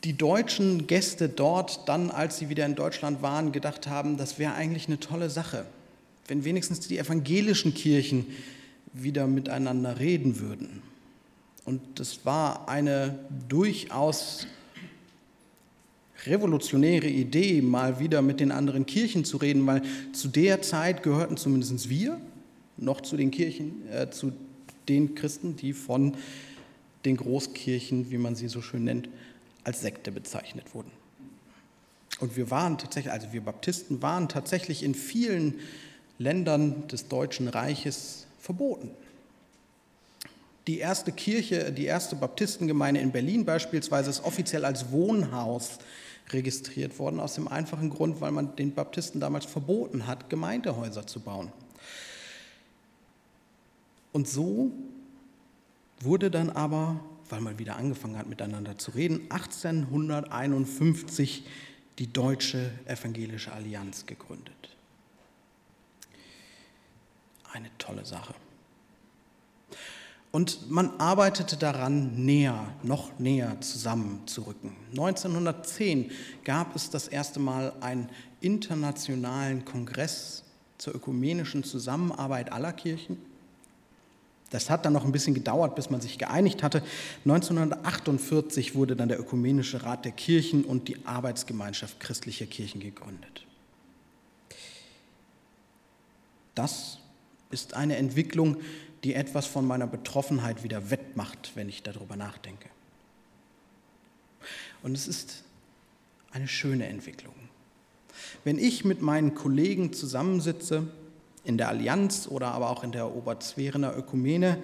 die 0.04 0.16
deutschen 0.16 0.86
Gäste 0.86 1.28
dort 1.28 1.88
dann, 1.88 2.10
als 2.10 2.38
sie 2.38 2.48
wieder 2.48 2.66
in 2.66 2.74
Deutschland 2.74 3.22
waren, 3.22 3.52
gedacht 3.52 3.86
haben, 3.86 4.16
das 4.16 4.38
wäre 4.38 4.54
eigentlich 4.54 4.86
eine 4.86 5.00
tolle 5.00 5.30
Sache, 5.30 5.66
wenn 6.28 6.44
wenigstens 6.44 6.80
die 6.80 6.98
evangelischen 6.98 7.74
Kirchen 7.74 8.26
wieder 8.92 9.26
miteinander 9.26 9.98
reden 9.98 10.38
würden. 10.40 10.82
Und 11.64 11.80
das 11.96 12.24
war 12.24 12.68
eine 12.68 13.18
durchaus 13.48 14.46
revolutionäre 16.26 17.08
Idee, 17.08 17.60
mal 17.60 17.98
wieder 17.98 18.22
mit 18.22 18.40
den 18.40 18.52
anderen 18.52 18.86
Kirchen 18.86 19.24
zu 19.24 19.36
reden, 19.36 19.66
weil 19.66 19.82
zu 20.12 20.28
der 20.28 20.62
Zeit 20.62 21.02
gehörten 21.02 21.36
zumindest 21.36 21.88
wir 21.88 22.20
noch 22.76 23.00
zu 23.00 23.16
den 23.16 23.30
Kirchen, 23.30 23.88
äh, 23.90 24.10
zu 24.10 24.32
den 24.88 25.14
Christen, 25.14 25.56
die 25.56 25.72
von 25.72 26.14
den 27.04 27.16
Großkirchen, 27.16 28.10
wie 28.10 28.18
man 28.18 28.34
sie 28.34 28.48
so 28.48 28.62
schön 28.62 28.84
nennt, 28.84 29.08
als 29.66 29.80
Sekte 29.80 30.12
bezeichnet 30.12 30.74
wurden. 30.74 30.92
Und 32.20 32.36
wir 32.36 32.50
waren 32.50 32.78
tatsächlich, 32.78 33.12
also 33.12 33.32
wir 33.32 33.40
Baptisten 33.42 34.00
waren 34.00 34.28
tatsächlich 34.28 34.84
in 34.84 34.94
vielen 34.94 35.58
Ländern 36.18 36.86
des 36.86 37.08
Deutschen 37.08 37.48
Reiches 37.48 38.26
verboten. 38.38 38.90
Die 40.68 40.78
erste 40.78 41.10
Kirche, 41.10 41.72
die 41.72 41.84
erste 41.84 42.14
Baptistengemeinde 42.14 43.00
in 43.00 43.10
Berlin 43.10 43.44
beispielsweise, 43.44 44.08
ist 44.08 44.24
offiziell 44.24 44.64
als 44.64 44.92
Wohnhaus 44.92 45.78
registriert 46.30 46.98
worden, 47.00 47.18
aus 47.18 47.34
dem 47.34 47.48
einfachen 47.48 47.90
Grund, 47.90 48.20
weil 48.20 48.30
man 48.30 48.54
den 48.54 48.72
Baptisten 48.72 49.20
damals 49.20 49.46
verboten 49.46 50.06
hat, 50.06 50.30
Gemeindehäuser 50.30 51.06
zu 51.08 51.20
bauen. 51.20 51.52
Und 54.12 54.28
so 54.28 54.70
wurde 56.00 56.30
dann 56.30 56.50
aber, 56.50 57.00
weil 57.30 57.40
man 57.40 57.58
wieder 57.58 57.76
angefangen 57.76 58.18
hat 58.18 58.28
miteinander 58.28 58.78
zu 58.78 58.92
reden, 58.92 59.22
1851 59.30 61.44
die 61.98 62.12
Deutsche 62.12 62.70
Evangelische 62.84 63.52
Allianz 63.52 64.06
gegründet. 64.06 64.76
Eine 67.52 67.70
tolle 67.78 68.04
Sache. 68.04 68.34
Und 70.36 70.70
man 70.70 71.00
arbeitete 71.00 71.56
daran, 71.56 72.26
näher, 72.26 72.74
noch 72.82 73.18
näher 73.18 73.58
zusammenzurücken. 73.62 74.76
1910 74.90 76.10
gab 76.44 76.76
es 76.76 76.90
das 76.90 77.08
erste 77.08 77.40
Mal 77.40 77.72
einen 77.80 78.10
internationalen 78.42 79.64
Kongress 79.64 80.44
zur 80.76 80.94
ökumenischen 80.94 81.64
Zusammenarbeit 81.64 82.52
aller 82.52 82.74
Kirchen. 82.74 83.16
Das 84.56 84.70
hat 84.70 84.86
dann 84.86 84.94
noch 84.94 85.04
ein 85.04 85.12
bisschen 85.12 85.34
gedauert, 85.34 85.74
bis 85.74 85.90
man 85.90 86.00
sich 86.00 86.16
geeinigt 86.16 86.62
hatte. 86.62 86.82
1948 87.26 88.74
wurde 88.74 88.96
dann 88.96 89.10
der 89.10 89.20
Ökumenische 89.20 89.82
Rat 89.82 90.06
der 90.06 90.12
Kirchen 90.12 90.64
und 90.64 90.88
die 90.88 91.04
Arbeitsgemeinschaft 91.04 92.00
christlicher 92.00 92.46
Kirchen 92.46 92.80
gegründet. 92.80 93.44
Das 96.54 97.00
ist 97.50 97.74
eine 97.74 97.96
Entwicklung, 97.96 98.56
die 99.04 99.12
etwas 99.12 99.44
von 99.44 99.66
meiner 99.66 99.86
Betroffenheit 99.86 100.62
wieder 100.62 100.88
wettmacht, 100.90 101.52
wenn 101.54 101.68
ich 101.68 101.82
darüber 101.82 102.16
nachdenke. 102.16 102.70
Und 104.82 104.94
es 104.94 105.06
ist 105.06 105.44
eine 106.30 106.48
schöne 106.48 106.86
Entwicklung. 106.86 107.34
Wenn 108.42 108.58
ich 108.58 108.86
mit 108.86 109.02
meinen 109.02 109.34
Kollegen 109.34 109.92
zusammensitze, 109.92 110.88
in 111.46 111.56
der 111.56 111.68
Allianz 111.68 112.26
oder 112.28 112.48
aber 112.48 112.70
auch 112.70 112.82
in 112.82 112.92
der 112.92 113.14
Oberzwerener 113.14 113.96
Ökumene, 113.96 114.62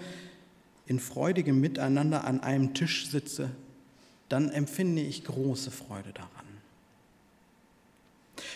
in 0.87 0.99
freudigem 0.99 1.61
Miteinander 1.61 2.25
an 2.25 2.41
einem 2.41 2.75
Tisch 2.75 3.09
sitze, 3.09 3.51
dann 4.29 4.51
empfinde 4.51 5.01
ich 5.01 5.25
große 5.25 5.71
Freude 5.71 6.13
daran. 6.13 6.31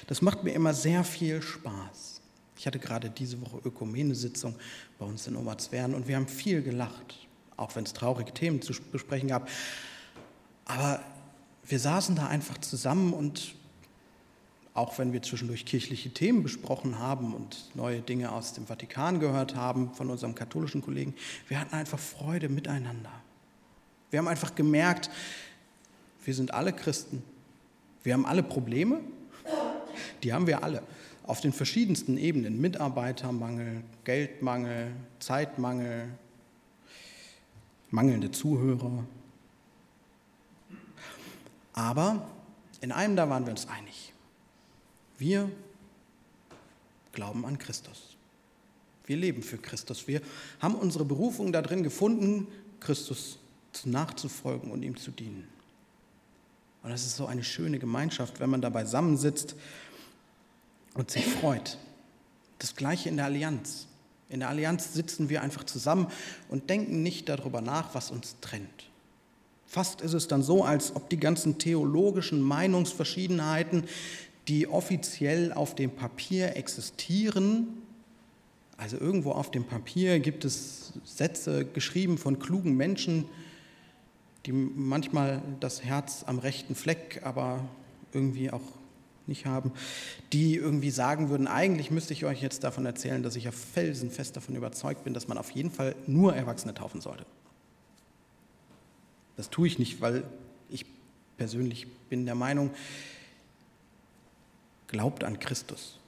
Das 0.09 0.23
macht 0.23 0.43
mir 0.43 0.53
immer 0.53 0.75
sehr 0.75 1.05
viel 1.05 1.41
Spaß. 1.41 2.21
Ich 2.59 2.67
hatte 2.67 2.79
gerade 2.79 3.11
diese 3.11 3.41
Woche 3.41 3.59
Ökumene-Sitzung 3.65 4.57
bei 4.99 5.07
uns 5.07 5.27
in 5.29 5.37
Oberzweren 5.37 5.95
und 5.95 6.09
wir 6.09 6.17
haben 6.17 6.27
viel 6.27 6.63
gelacht, 6.63 7.29
auch 7.57 7.77
wenn 7.77 7.85
es 7.85 7.93
traurige 7.93 8.33
Themen 8.33 8.61
zu 8.61 8.73
besprechen 8.91 9.29
gab. 9.29 9.49
Aber 10.65 11.01
wir 11.65 11.79
saßen 11.79 12.17
da 12.17 12.27
einfach 12.27 12.59
zusammen 12.59 13.13
und 13.13 13.55
auch 14.77 14.99
wenn 14.99 15.13
wir 15.13 15.23
zwischendurch 15.23 15.65
kirchliche 15.65 16.11
Themen 16.11 16.43
besprochen 16.43 16.99
haben 16.99 17.35
und 17.35 17.71
neue 17.75 18.01
Dinge 18.01 18.33
aus 18.33 18.53
dem 18.53 18.67
Vatikan 18.67 19.21
gehört 19.21 19.57
haben 19.57 19.95
von 19.95 20.11
unserem 20.11 20.35
katholischen 20.35 20.83
Kollegen, 20.83 21.15
wir 21.49 21.61
hatten 21.61 21.75
einfach 21.75 21.99
Freude 21.99 22.49
miteinander. 22.49 23.13
Wir 24.11 24.19
haben 24.19 24.29
einfach 24.29 24.55
gemerkt, 24.55 25.11
wir 26.25 26.35
sind 26.35 26.55
alle 26.55 26.73
Christen. 26.73 27.23
Wir 28.03 28.15
haben 28.15 28.27
alle 28.27 28.43
Probleme, 28.43 29.01
die 30.23 30.33
haben 30.33 30.47
wir 30.47 30.63
alle 30.63 30.83
auf 31.25 31.41
den 31.41 31.53
verschiedensten 31.53 32.19
Ebenen, 32.19 32.61
Mitarbeitermangel, 32.61 33.83
Geldmangel, 34.05 34.93
Zeitmangel, 35.19 36.09
mangelnde 37.91 38.31
Zuhörer. 38.31 39.05
Aber 41.73 42.29
in 42.81 42.93
einem 42.93 43.17
da 43.17 43.29
waren 43.29 43.45
wir 43.45 43.51
uns 43.51 43.67
einig. 43.69 44.13
Wir 45.19 45.51
glauben 47.13 47.45
an 47.47 47.59
Christus. 47.59 48.17
Wir 49.07 49.17
leben 49.17 49.43
für 49.43 49.59
Christus. 49.59 50.09
Wir 50.09 50.21
haben 50.61 50.75
unsere 50.75 51.05
Berufung 51.05 51.53
darin 51.53 51.83
gefunden, 51.83 52.49
Christus 52.81 53.39
nachzufolgen 53.85 54.71
und 54.71 54.83
ihm 54.83 54.97
zu 54.97 55.11
dienen. 55.11 55.47
Und 56.83 56.91
das 56.91 57.05
ist 57.05 57.17
so 57.17 57.27
eine 57.27 57.45
schöne 57.45 57.79
Gemeinschaft, 57.79 58.41
wenn 58.41 58.49
man 58.49 58.63
da 58.63 58.71
beisammensitzt 58.71 59.55
und 60.95 61.11
sich 61.11 61.27
freut. 61.27 61.79
Das 62.59 62.75
gleiche 62.75 63.09
in 63.09 63.17
der 63.17 63.27
Allianz. 63.27 63.87
In 64.29 64.41
der 64.41 64.49
Allianz 64.49 64.95
sitzen 64.95 65.29
wir 65.29 65.43
einfach 65.43 65.65
zusammen 65.65 66.09
und 66.49 66.71
denken 66.71 67.03
nicht 67.03 67.29
darüber 67.29 67.61
nach, 67.61 67.95
was 67.95 68.11
uns 68.11 68.37
trennt. 68.41 68.87
Fast 69.67 70.01
ist 70.01 70.15
es 70.15 70.29
dann 70.29 70.43
so, 70.43 70.65
als 70.65 70.95
ob 70.95 71.11
die 71.11 71.19
ganzen 71.19 71.59
theologischen 71.59 72.41
Meinungsverschiedenheiten, 72.41 73.85
die 74.49 74.69
offiziell 74.69 75.53
auf 75.53 75.75
dem 75.75 75.91
Papier 75.91 76.57
existieren, 76.57 77.69
also 78.77 78.99
irgendwo 78.99 79.33
auf 79.33 79.51
dem 79.51 79.65
Papier 79.65 80.21
gibt 80.21 80.45
es 80.45 80.93
Sätze 81.05 81.65
geschrieben 81.65 82.19
von 82.19 82.39
klugen 82.39 82.77
Menschen, 82.77 83.25
die 84.45 84.53
manchmal 84.53 85.43
das 85.61 85.83
Herz 85.83 86.25
am 86.27 86.39
rechten 86.39 86.75
Fleck, 86.75 87.23
aber 87.25 87.67
irgendwie 88.13 88.51
auch 88.51 88.63
nicht 89.27 89.47
haben, 89.47 89.73
die 90.33 90.55
irgendwie 90.55 90.91
sagen 90.91 91.31
würden, 91.31 91.49
eigentlich 91.49 91.91
müsste 91.91 92.13
ich 92.13 92.25
euch 92.25 92.43
jetzt 92.43 92.63
davon 92.63 92.87
erzählen, 92.87 93.23
dass 93.23 93.35
ich 93.35 93.45
ja 93.45 93.51
felsenfest 93.51 94.37
davon 94.37 94.55
überzeugt 94.55 95.03
bin, 95.03 95.15
dass 95.15 95.27
man 95.27 95.39
auf 95.39 95.51
jeden 95.51 95.71
Fall 95.71 95.97
nur 96.07 96.37
Erwachsene 96.37 96.75
taufen 96.75 97.01
sollte. 97.01 97.27
Das 99.37 99.51
tue 99.51 99.67
ich 99.67 99.79
nicht, 99.79 100.01
weil 100.01 100.25
ich 100.71 100.87
persönlich 101.37 101.89
bin 102.09 102.25
der 102.25 102.37
Meinung, 102.37 102.71
glaubt 104.89 105.25
an 105.25 105.39
Christus. 105.39 105.99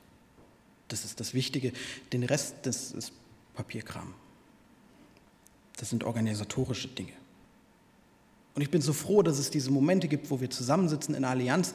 Das 0.88 1.04
ist 1.04 1.20
das 1.20 1.34
Wichtige. 1.34 1.72
Den 2.12 2.22
Rest, 2.22 2.54
das 2.62 2.92
ist 2.92 3.12
Papierkram. 3.54 4.14
Das 5.76 5.90
sind 5.90 6.04
organisatorische 6.04 6.88
Dinge. 6.88 7.12
Und 8.54 8.62
ich 8.62 8.70
bin 8.70 8.82
so 8.82 8.92
froh, 8.92 9.22
dass 9.22 9.38
es 9.38 9.50
diese 9.50 9.70
Momente 9.70 10.08
gibt, 10.08 10.30
wo 10.30 10.40
wir 10.40 10.50
zusammensitzen 10.50 11.14
in 11.14 11.24
Allianz 11.24 11.74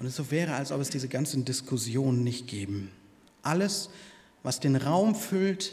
und 0.00 0.06
es 0.06 0.16
so 0.16 0.32
wäre, 0.32 0.54
als 0.54 0.72
ob 0.72 0.80
es 0.80 0.90
diese 0.90 1.06
ganzen 1.06 1.44
Diskussionen 1.44 2.24
nicht 2.24 2.48
geben. 2.48 2.90
Alles, 3.42 3.88
was 4.42 4.58
den 4.58 4.74
Raum 4.74 5.14
füllt 5.14 5.72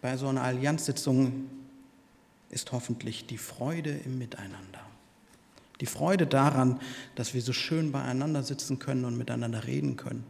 bei 0.00 0.16
so 0.16 0.28
einer 0.28 0.42
Allianzsitzung, 0.42 1.50
ist 2.50 2.70
hoffentlich 2.70 3.26
die 3.26 3.38
Freude 3.38 3.90
im 4.04 4.18
Miteinander. 4.18 4.85
Die 5.80 5.86
Freude 5.86 6.26
daran, 6.26 6.80
dass 7.14 7.34
wir 7.34 7.42
so 7.42 7.52
schön 7.52 7.92
beieinander 7.92 8.42
sitzen 8.42 8.78
können 8.78 9.04
und 9.04 9.18
miteinander 9.18 9.66
reden 9.66 9.96
können, 9.96 10.24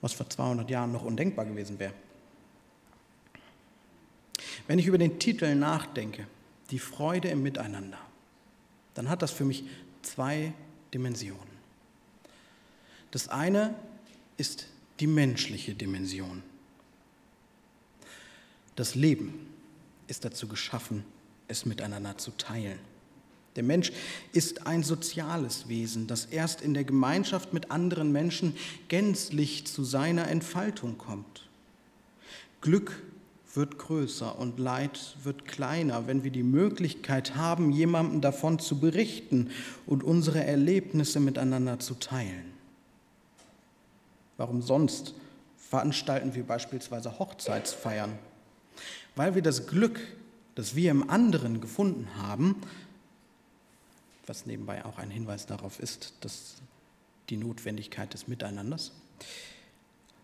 was 0.00 0.12
vor 0.12 0.30
200 0.30 0.70
Jahren 0.70 0.92
noch 0.92 1.04
undenkbar 1.04 1.44
gewesen 1.44 1.78
wäre. 1.78 1.94
Wenn 4.66 4.78
ich 4.78 4.86
über 4.86 4.98
den 4.98 5.18
Titel 5.18 5.54
nachdenke, 5.54 6.26
die 6.70 6.78
Freude 6.78 7.28
im 7.28 7.42
Miteinander, 7.42 7.98
dann 8.94 9.08
hat 9.08 9.22
das 9.22 9.30
für 9.30 9.44
mich 9.44 9.64
zwei 10.02 10.52
Dimensionen. 10.92 11.58
Das 13.10 13.28
eine 13.28 13.74
ist 14.36 14.66
die 15.00 15.06
menschliche 15.06 15.74
Dimension. 15.74 16.42
Das 18.76 18.94
Leben 18.94 19.48
ist 20.06 20.24
dazu 20.24 20.46
geschaffen, 20.46 21.04
es 21.48 21.66
miteinander 21.66 22.18
zu 22.18 22.30
teilen. 22.32 22.78
Der 23.58 23.64
Mensch 23.64 23.90
ist 24.32 24.68
ein 24.68 24.84
soziales 24.84 25.68
Wesen, 25.68 26.06
das 26.06 26.26
erst 26.26 26.60
in 26.60 26.74
der 26.74 26.84
Gemeinschaft 26.84 27.52
mit 27.52 27.72
anderen 27.72 28.12
Menschen 28.12 28.54
gänzlich 28.86 29.66
zu 29.66 29.82
seiner 29.82 30.28
Entfaltung 30.28 30.96
kommt. 30.96 31.48
Glück 32.60 33.02
wird 33.54 33.76
größer 33.76 34.38
und 34.38 34.60
Leid 34.60 35.16
wird 35.24 35.44
kleiner, 35.44 36.06
wenn 36.06 36.22
wir 36.22 36.30
die 36.30 36.44
Möglichkeit 36.44 37.34
haben, 37.34 37.72
jemandem 37.72 38.20
davon 38.20 38.60
zu 38.60 38.78
berichten 38.78 39.50
und 39.86 40.04
unsere 40.04 40.44
Erlebnisse 40.44 41.18
miteinander 41.18 41.80
zu 41.80 41.94
teilen. 41.94 42.52
Warum 44.36 44.62
sonst 44.62 45.14
veranstalten 45.56 46.36
wir 46.36 46.44
beispielsweise 46.44 47.18
Hochzeitsfeiern? 47.18 48.20
Weil 49.16 49.34
wir 49.34 49.42
das 49.42 49.66
Glück, 49.66 49.98
das 50.54 50.76
wir 50.76 50.92
im 50.92 51.10
anderen 51.10 51.60
gefunden 51.60 52.06
haben, 52.18 52.54
was 54.28 54.46
nebenbei 54.46 54.84
auch 54.84 54.98
ein 54.98 55.10
Hinweis 55.10 55.46
darauf 55.46 55.80
ist, 55.80 56.14
dass 56.20 56.56
die 57.30 57.36
Notwendigkeit 57.36 58.12
des 58.14 58.28
Miteinanders, 58.28 58.92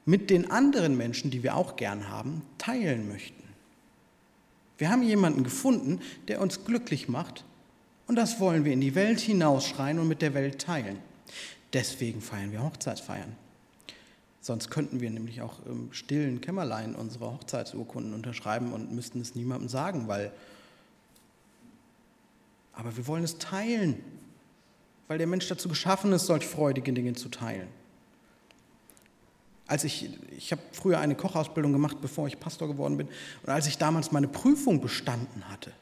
mit 0.06 0.30
den 0.30 0.50
anderen 0.50 0.96
Menschen, 0.96 1.30
die 1.30 1.42
wir 1.42 1.56
auch 1.56 1.76
gern 1.76 2.08
haben, 2.08 2.42
teilen 2.58 3.08
möchten. 3.08 3.42
Wir 4.76 4.90
haben 4.90 5.02
jemanden 5.02 5.44
gefunden, 5.44 6.00
der 6.28 6.40
uns 6.40 6.64
glücklich 6.64 7.08
macht 7.08 7.44
und 8.06 8.16
das 8.16 8.40
wollen 8.40 8.64
wir 8.64 8.72
in 8.72 8.80
die 8.80 8.94
Welt 8.94 9.20
hinausschreien 9.20 9.98
und 9.98 10.08
mit 10.08 10.20
der 10.20 10.34
Welt 10.34 10.60
teilen. 10.60 10.98
Deswegen 11.72 12.20
feiern 12.20 12.52
wir 12.52 12.62
Hochzeitsfeiern. 12.62 13.34
Sonst 14.40 14.70
könnten 14.70 15.00
wir 15.00 15.10
nämlich 15.10 15.40
auch 15.40 15.64
im 15.64 15.92
stillen 15.92 16.42
Kämmerlein 16.42 16.94
unsere 16.94 17.32
Hochzeitsurkunden 17.32 18.12
unterschreiben 18.12 18.72
und 18.72 18.92
müssten 18.92 19.20
es 19.20 19.34
niemandem 19.34 19.68
sagen, 19.68 20.06
weil. 20.08 20.32
Aber 22.74 22.96
wir 22.96 23.06
wollen 23.06 23.24
es 23.24 23.38
teilen, 23.38 24.02
weil 25.08 25.18
der 25.18 25.26
Mensch 25.26 25.48
dazu 25.48 25.68
geschaffen 25.68 26.12
ist, 26.12 26.26
solch 26.26 26.46
freudige 26.46 26.92
Dinge 26.92 27.12
zu 27.14 27.28
teilen. 27.28 27.68
Als 29.66 29.84
ich, 29.84 30.10
ich 30.36 30.52
habe 30.52 30.60
früher 30.72 30.98
eine 30.98 31.14
Kochausbildung 31.14 31.72
gemacht, 31.72 31.98
bevor 32.00 32.26
ich 32.26 32.38
Pastor 32.38 32.68
geworden 32.68 32.98
bin, 32.98 33.08
und 33.42 33.48
als 33.48 33.66
ich 33.66 33.78
damals 33.78 34.12
meine 34.12 34.28
Prüfung 34.28 34.80
bestanden 34.80 35.48
hatte 35.48 35.72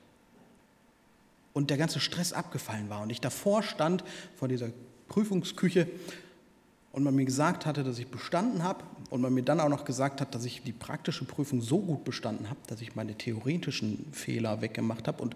und 1.53 1.71
der 1.71 1.77
ganze 1.77 1.99
Stress 1.99 2.33
abgefallen 2.33 2.89
war 2.91 3.03
und 3.03 3.11
ich 3.11 3.21
davor 3.21 3.63
stand 3.63 4.05
vor 4.37 4.49
dieser 4.49 4.69
Prüfungsküche 5.09 5.89
und 6.93 7.03
man 7.03 7.15
mir 7.15 7.25
gesagt 7.25 7.67
hatte, 7.67 7.83
dass 7.83 7.99
ich 7.99 8.07
bestanden 8.07 8.63
habe 8.63 8.85
und 9.11 9.21
man 9.21 9.35
mir 9.35 9.43
dann 9.43 9.61
auch 9.61 9.69
noch 9.69 9.85
gesagt 9.85 10.21
hat, 10.21 10.35
dass 10.35 10.45
ich 10.45 10.63
die 10.63 10.73
praktische 10.73 11.25
Prüfung 11.25 11.61
so 11.61 11.79
gut 11.79 12.05
bestanden 12.05 12.51
habe, 12.51 12.61
dass 12.69 12.81
ich 12.81 12.95
meine 12.95 13.15
theoretischen 13.15 14.07
Fehler 14.13 14.61
weggemacht 14.61 15.09
habe 15.09 15.23
und 15.23 15.35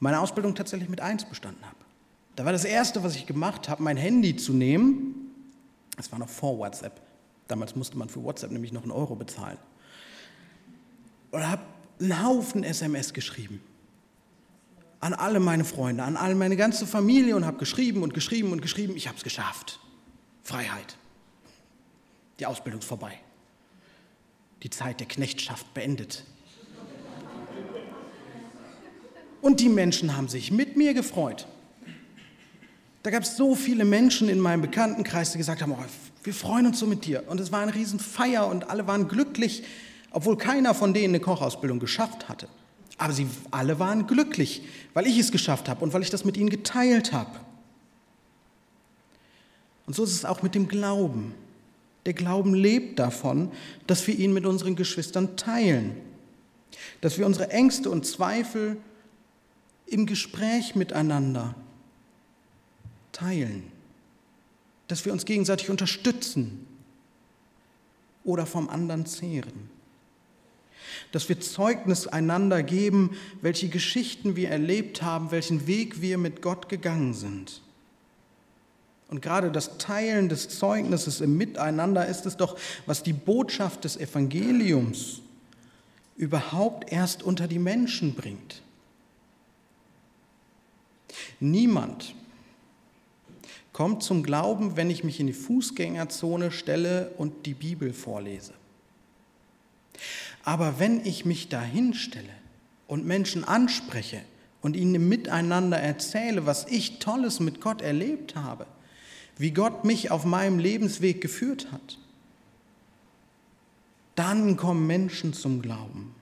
meine 0.00 0.20
Ausbildung 0.20 0.54
tatsächlich 0.54 0.88
mit 0.88 1.00
1 1.00 1.24
bestanden 1.24 1.64
habe. 1.64 1.76
Da 2.36 2.44
war 2.44 2.52
das 2.52 2.64
Erste, 2.64 3.02
was 3.02 3.16
ich 3.16 3.26
gemacht 3.26 3.68
habe, 3.68 3.82
mein 3.82 3.96
Handy 3.96 4.36
zu 4.36 4.52
nehmen. 4.52 5.32
Das 5.96 6.12
war 6.12 6.18
noch 6.18 6.28
vor 6.28 6.58
WhatsApp. 6.58 7.00
Damals 7.48 7.74
musste 7.74 7.98
man 7.98 8.08
für 8.08 8.22
WhatsApp 8.22 8.52
nämlich 8.52 8.72
noch 8.72 8.82
einen 8.82 8.92
Euro 8.92 9.16
bezahlen. 9.16 9.58
Und 11.30 11.46
habe 11.46 11.62
einen 12.00 12.22
Haufen 12.22 12.62
SMS 12.62 13.12
geschrieben. 13.12 13.60
An 15.00 15.14
alle 15.14 15.40
meine 15.40 15.64
Freunde, 15.64 16.04
an 16.04 16.16
alle 16.16 16.34
meine 16.34 16.56
ganze 16.56 16.86
Familie 16.86 17.36
und 17.36 17.44
habe 17.44 17.58
geschrieben 17.58 18.02
und 18.02 18.14
geschrieben 18.14 18.52
und 18.52 18.62
geschrieben. 18.62 18.96
Ich 18.96 19.08
habe 19.08 19.16
es 19.16 19.24
geschafft. 19.24 19.80
Freiheit. 20.42 20.96
Die 22.38 22.46
Ausbildung 22.46 22.80
ist 22.80 22.86
vorbei. 22.86 23.18
Die 24.62 24.70
Zeit 24.70 25.00
der 25.00 25.08
Knechtschaft 25.08 25.72
beendet. 25.74 26.24
Und 29.40 29.60
die 29.60 29.68
Menschen 29.68 30.16
haben 30.16 30.28
sich 30.28 30.50
mit 30.50 30.76
mir 30.76 30.94
gefreut. 30.94 31.46
Da 33.02 33.10
gab 33.10 33.22
es 33.22 33.36
so 33.36 33.54
viele 33.54 33.84
Menschen 33.84 34.28
in 34.28 34.40
meinem 34.40 34.60
Bekanntenkreis, 34.60 35.32
die 35.32 35.38
gesagt 35.38 35.62
haben, 35.62 35.72
oh, 35.72 35.84
wir 36.24 36.34
freuen 36.34 36.66
uns 36.66 36.78
so 36.78 36.86
mit 36.86 37.06
dir. 37.06 37.24
Und 37.28 37.40
es 37.40 37.52
war 37.52 37.60
eine 37.60 37.74
Riesenfeier 37.74 38.46
und 38.46 38.68
alle 38.70 38.86
waren 38.86 39.08
glücklich, 39.08 39.62
obwohl 40.10 40.36
keiner 40.36 40.74
von 40.74 40.92
denen 40.92 41.14
eine 41.14 41.20
Kochausbildung 41.20 41.78
geschafft 41.78 42.28
hatte. 42.28 42.48
Aber 42.98 43.12
sie 43.12 43.28
alle 43.52 43.78
waren 43.78 44.06
glücklich, 44.06 44.62
weil 44.92 45.06
ich 45.06 45.18
es 45.18 45.30
geschafft 45.30 45.68
habe 45.68 45.84
und 45.84 45.92
weil 45.92 46.02
ich 46.02 46.10
das 46.10 46.24
mit 46.24 46.36
ihnen 46.36 46.50
geteilt 46.50 47.12
habe. 47.12 47.38
Und 49.86 49.94
so 49.94 50.04
ist 50.04 50.12
es 50.12 50.24
auch 50.24 50.42
mit 50.42 50.54
dem 50.54 50.68
Glauben. 50.68 51.34
Der 52.04 52.12
Glauben 52.12 52.54
lebt 52.54 52.98
davon, 52.98 53.52
dass 53.86 54.06
wir 54.06 54.18
ihn 54.18 54.32
mit 54.32 54.44
unseren 54.44 54.76
Geschwistern 54.76 55.36
teilen, 55.36 55.96
dass 57.00 57.16
wir 57.16 57.24
unsere 57.24 57.50
Ängste 57.50 57.88
und 57.88 58.04
Zweifel 58.04 58.76
im 59.90 60.06
Gespräch 60.06 60.74
miteinander 60.74 61.54
teilen, 63.12 63.64
dass 64.86 65.04
wir 65.04 65.12
uns 65.12 65.24
gegenseitig 65.24 65.70
unterstützen 65.70 66.66
oder 68.24 68.46
vom 68.46 68.68
anderen 68.68 69.06
zehren, 69.06 69.70
dass 71.12 71.28
wir 71.28 71.40
Zeugnis 71.40 72.06
einander 72.06 72.62
geben, 72.62 73.16
welche 73.40 73.68
Geschichten 73.68 74.36
wir 74.36 74.50
erlebt 74.50 75.02
haben, 75.02 75.30
welchen 75.30 75.66
Weg 75.66 76.00
wir 76.00 76.18
mit 76.18 76.42
Gott 76.42 76.68
gegangen 76.68 77.14
sind. 77.14 77.62
Und 79.08 79.22
gerade 79.22 79.50
das 79.50 79.78
Teilen 79.78 80.28
des 80.28 80.50
Zeugnisses 80.50 81.22
im 81.22 81.38
Miteinander 81.38 82.06
ist 82.06 82.26
es 82.26 82.36
doch, 82.36 82.58
was 82.84 83.02
die 83.02 83.14
Botschaft 83.14 83.84
des 83.84 83.96
Evangeliums 83.96 85.22
überhaupt 86.16 86.92
erst 86.92 87.22
unter 87.22 87.48
die 87.48 87.58
Menschen 87.58 88.14
bringt. 88.14 88.62
Niemand 91.40 92.14
kommt 93.72 94.02
zum 94.02 94.22
Glauben, 94.22 94.76
wenn 94.76 94.90
ich 94.90 95.04
mich 95.04 95.20
in 95.20 95.28
die 95.28 95.32
Fußgängerzone 95.32 96.50
stelle 96.50 97.12
und 97.16 97.46
die 97.46 97.54
Bibel 97.54 97.92
vorlese. 97.92 98.52
Aber 100.44 100.78
wenn 100.78 101.04
ich 101.04 101.24
mich 101.24 101.48
dahin 101.48 101.94
stelle 101.94 102.32
und 102.86 103.06
Menschen 103.06 103.44
anspreche 103.44 104.22
und 104.62 104.76
ihnen 104.76 105.08
Miteinander 105.08 105.78
erzähle, 105.78 106.46
was 106.46 106.66
ich 106.66 106.98
Tolles 106.98 107.38
mit 107.38 107.60
Gott 107.60 107.82
erlebt 107.82 108.34
habe, 108.34 108.66
wie 109.36 109.52
Gott 109.52 109.84
mich 109.84 110.10
auf 110.10 110.24
meinem 110.24 110.58
Lebensweg 110.58 111.20
geführt 111.20 111.70
hat, 111.70 111.98
dann 114.16 114.56
kommen 114.56 114.86
Menschen 114.88 115.32
zum 115.32 115.62
Glauben. 115.62 116.14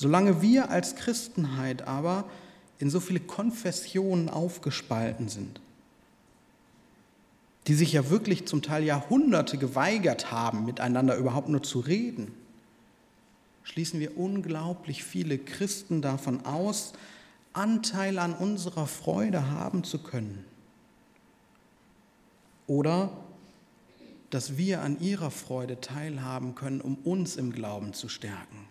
Solange 0.00 0.40
wir 0.40 0.70
als 0.70 0.96
Christenheit 0.96 1.82
aber 1.82 2.24
in 2.78 2.88
so 2.88 3.00
viele 3.00 3.20
Konfessionen 3.20 4.30
aufgespalten 4.30 5.28
sind, 5.28 5.60
die 7.66 7.74
sich 7.74 7.92
ja 7.92 8.08
wirklich 8.08 8.46
zum 8.46 8.62
Teil 8.62 8.82
Jahrhunderte 8.84 9.58
geweigert 9.58 10.32
haben, 10.32 10.64
miteinander 10.64 11.16
überhaupt 11.16 11.50
nur 11.50 11.62
zu 11.62 11.80
reden, 11.80 12.32
schließen 13.62 14.00
wir 14.00 14.16
unglaublich 14.16 15.04
viele 15.04 15.36
Christen 15.36 16.00
davon 16.00 16.46
aus, 16.46 16.94
Anteil 17.52 18.18
an 18.18 18.32
unserer 18.32 18.86
Freude 18.86 19.50
haben 19.50 19.84
zu 19.84 19.98
können. 19.98 20.46
Oder 22.66 23.12
dass 24.30 24.56
wir 24.56 24.80
an 24.80 24.98
ihrer 24.98 25.30
Freude 25.30 25.78
teilhaben 25.82 26.54
können, 26.54 26.80
um 26.80 26.94
uns 27.04 27.36
im 27.36 27.52
Glauben 27.52 27.92
zu 27.92 28.08
stärken. 28.08 28.70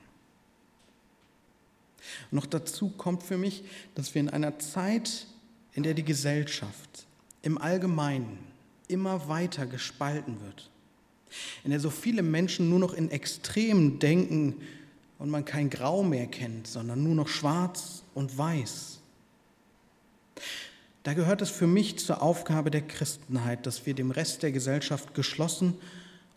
Noch 2.31 2.45
dazu 2.45 2.89
kommt 2.89 3.23
für 3.23 3.37
mich, 3.37 3.63
dass 3.95 4.13
wir 4.13 4.21
in 4.21 4.29
einer 4.29 4.59
Zeit, 4.59 5.27
in 5.73 5.83
der 5.83 5.93
die 5.93 6.03
Gesellschaft 6.03 7.05
im 7.41 7.57
Allgemeinen 7.57 8.39
immer 8.87 9.27
weiter 9.27 9.65
gespalten 9.65 10.41
wird, 10.41 10.69
in 11.63 11.71
der 11.71 11.79
so 11.79 11.89
viele 11.89 12.23
Menschen 12.23 12.69
nur 12.69 12.79
noch 12.79 12.93
in 12.93 13.11
Extremen 13.11 13.99
denken 13.99 14.55
und 15.19 15.29
man 15.29 15.45
kein 15.45 15.69
Grau 15.69 16.03
mehr 16.03 16.27
kennt, 16.27 16.67
sondern 16.67 17.03
nur 17.03 17.15
noch 17.15 17.27
schwarz 17.27 18.03
und 18.13 18.37
weiß. 18.37 18.99
Da 21.03 21.13
gehört 21.13 21.41
es 21.41 21.49
für 21.49 21.67
mich 21.67 21.97
zur 21.99 22.21
Aufgabe 22.21 22.71
der 22.71 22.81
Christenheit, 22.81 23.65
dass 23.65 23.85
wir 23.85 23.93
dem 23.93 24.11
Rest 24.11 24.43
der 24.43 24.51
Gesellschaft 24.51 25.13
geschlossen 25.13 25.75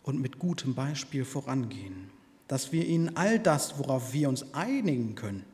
und 0.03 0.21
mit 0.21 0.39
gutem 0.39 0.75
Beispiel 0.75 1.25
vorangehen, 1.25 2.09
dass 2.47 2.71
wir 2.71 2.85
ihnen 2.85 3.15
all 3.15 3.39
das, 3.39 3.77
worauf 3.79 4.13
wir 4.13 4.29
uns 4.29 4.53
einigen 4.53 5.15
können, 5.15 5.45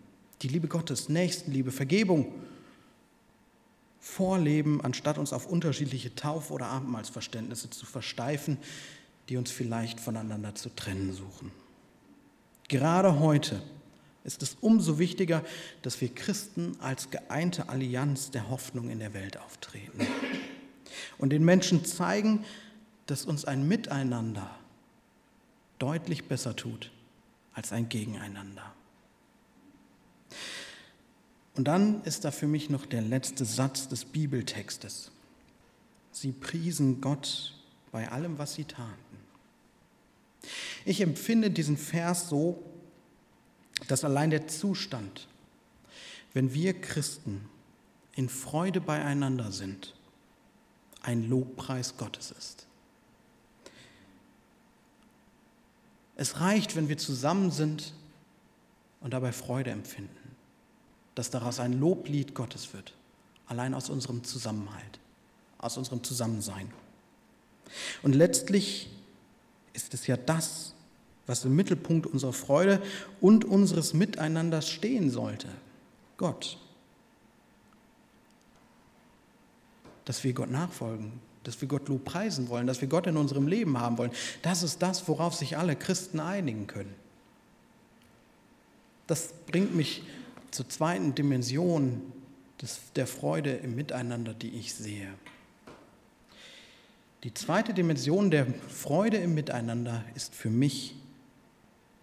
die 0.41 0.47
Liebe 0.47 0.67
Gottes, 0.67 1.10
Nächstenliebe, 1.10 1.71
Vergebung 1.71 2.32
vorleben, 3.99 4.82
anstatt 4.82 5.17
uns 5.17 5.34
auf 5.34 5.45
unterschiedliche 5.45 6.15
Tauf- 6.15 6.52
oder 6.52 6.67
Abendmahlsverständnisse 6.67 7.69
zu 7.69 7.86
versteifen, 7.86 8.58
die 9.28 9.38
uns 9.38 9.52
vielleicht 9.52 9.99
voneinander 9.99 10.56
zu 10.56 10.69
trennen 10.69 11.13
suchen. 11.13 11.52
Gerade 12.67 13.19
heute 13.19 13.62
ist 14.23 14.41
es 14.43 14.58
umso 14.62 14.99
wichtiger, 14.99 15.43
dass 15.82 15.99
wir 16.02 16.13
Christen 16.13 16.78
als 16.80 17.10
geeinte 17.10 17.69
Allianz 17.69 18.32
der 18.32 18.49
Hoffnung 18.49 18.89
in 18.89 18.99
der 18.99 19.13
Welt 19.13 19.38
auftreten 19.38 20.08
und 21.17 21.32
den 21.32 21.43
Menschen 21.43 21.86
zeigen, 21.86 22.45
dass 23.06 23.25
uns 23.25 23.45
ein 23.45 23.67
Miteinander 23.67 24.49
deutlich 25.80 26.25
besser 26.25 26.56
tut 26.56 26.91
als 27.54 27.71
ein 27.71 27.89
Gegeneinander. 27.89 28.73
Und 31.59 31.65
dann 31.65 32.01
ist 32.05 32.23
da 32.23 32.31
für 32.31 32.47
mich 32.47 32.69
noch 32.69 32.85
der 32.85 33.01
letzte 33.01 33.43
Satz 33.43 33.89
des 33.89 34.05
Bibeltextes. 34.05 35.11
Sie 36.13 36.31
priesen 36.31 37.01
Gott 37.01 37.53
bei 37.91 38.09
allem, 38.09 38.37
was 38.37 38.53
sie 38.53 38.63
taten. 38.63 39.17
Ich 40.85 41.01
empfinde 41.01 41.51
diesen 41.51 41.75
Vers 41.75 42.29
so, 42.29 42.63
dass 43.89 44.05
allein 44.05 44.29
der 44.29 44.47
Zustand, 44.47 45.27
wenn 46.33 46.53
wir 46.53 46.79
Christen 46.79 47.41
in 48.15 48.29
Freude 48.29 48.79
beieinander 48.79 49.51
sind, 49.51 49.95
ein 51.01 51.27
Lobpreis 51.27 51.97
Gottes 51.97 52.31
ist. 52.31 52.67
Es 56.15 56.39
reicht, 56.39 56.77
wenn 56.77 56.87
wir 56.87 56.97
zusammen 56.97 57.51
sind 57.51 57.93
und 59.01 59.11
dabei 59.11 59.33
Freude 59.33 59.71
empfinden 59.71 60.18
dass 61.19 61.32
daraus 61.32 61.60
ein 61.60 61.73
Loblied 61.73 62.34
Gottes 62.34 62.73
wird, 62.73 62.93
allein 63.45 63.73
aus 63.73 63.89
unserem 63.89 64.23
Zusammenhalt, 64.23 65.01
aus 65.58 65.75
unserem 65.75 66.01
Zusammensein. 66.01 66.71
Und 68.03 68.15
letztlich 68.15 68.89
ist 69.73 69.93
es 69.93 70.08
ja 70.08 70.15
das, 70.15 70.75
was 71.27 71.43
im 71.43 71.58
Mittelpunkt 71.58 72.08
unserer 72.08 72.32
Freude 72.32 72.82
und 73.19 73.43
unseres 73.43 73.93
Miteinanders 73.93 74.69
stehen 74.69 75.10
sollte. 75.10 75.49
Gott. 76.15 76.58
Dass 80.05 80.23
wir 80.23 80.32
Gott 80.32 80.49
nachfolgen, 80.49 81.19
dass 81.43 81.60
wir 81.60 81.67
Gott 81.67 81.89
lobpreisen 81.89 82.47
wollen, 82.47 82.65
dass 82.65 82.79
wir 82.79 82.88
Gott 82.88 83.08
in 83.08 83.17
unserem 83.17 83.47
Leben 83.47 83.77
haben 83.77 83.97
wollen. 83.97 84.12
Das 84.41 84.63
ist 84.63 84.82
das, 84.82 85.05
worauf 85.10 85.36
sich 85.36 85.58
alle 85.58 85.75
Christen 85.75 86.21
einigen 86.21 86.65
können. 86.65 86.95
Das 89.05 89.34
bringt 89.47 89.75
mich 89.75 90.03
zur 90.51 90.67
zweiten 90.69 91.15
Dimension 91.15 92.01
des, 92.62 92.79
der 92.95 93.07
Freude 93.07 93.53
im 93.53 93.75
Miteinander, 93.75 94.33
die 94.33 94.49
ich 94.49 94.73
sehe. 94.73 95.07
Die 97.23 97.33
zweite 97.33 97.73
Dimension 97.73 98.31
der 98.31 98.47
Freude 98.69 99.17
im 99.17 99.33
Miteinander 99.33 100.03
ist 100.15 100.33
für 100.33 100.49
mich 100.49 100.95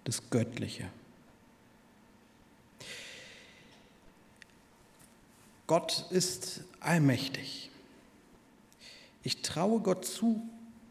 das 0.05 0.29
Göttliche. 0.31 0.85
Gott 5.67 6.07
ist 6.11 6.63
allmächtig. 6.81 7.71
Ich 9.23 9.43
traue 9.43 9.81
Gott 9.81 10.05
zu, 10.05 10.41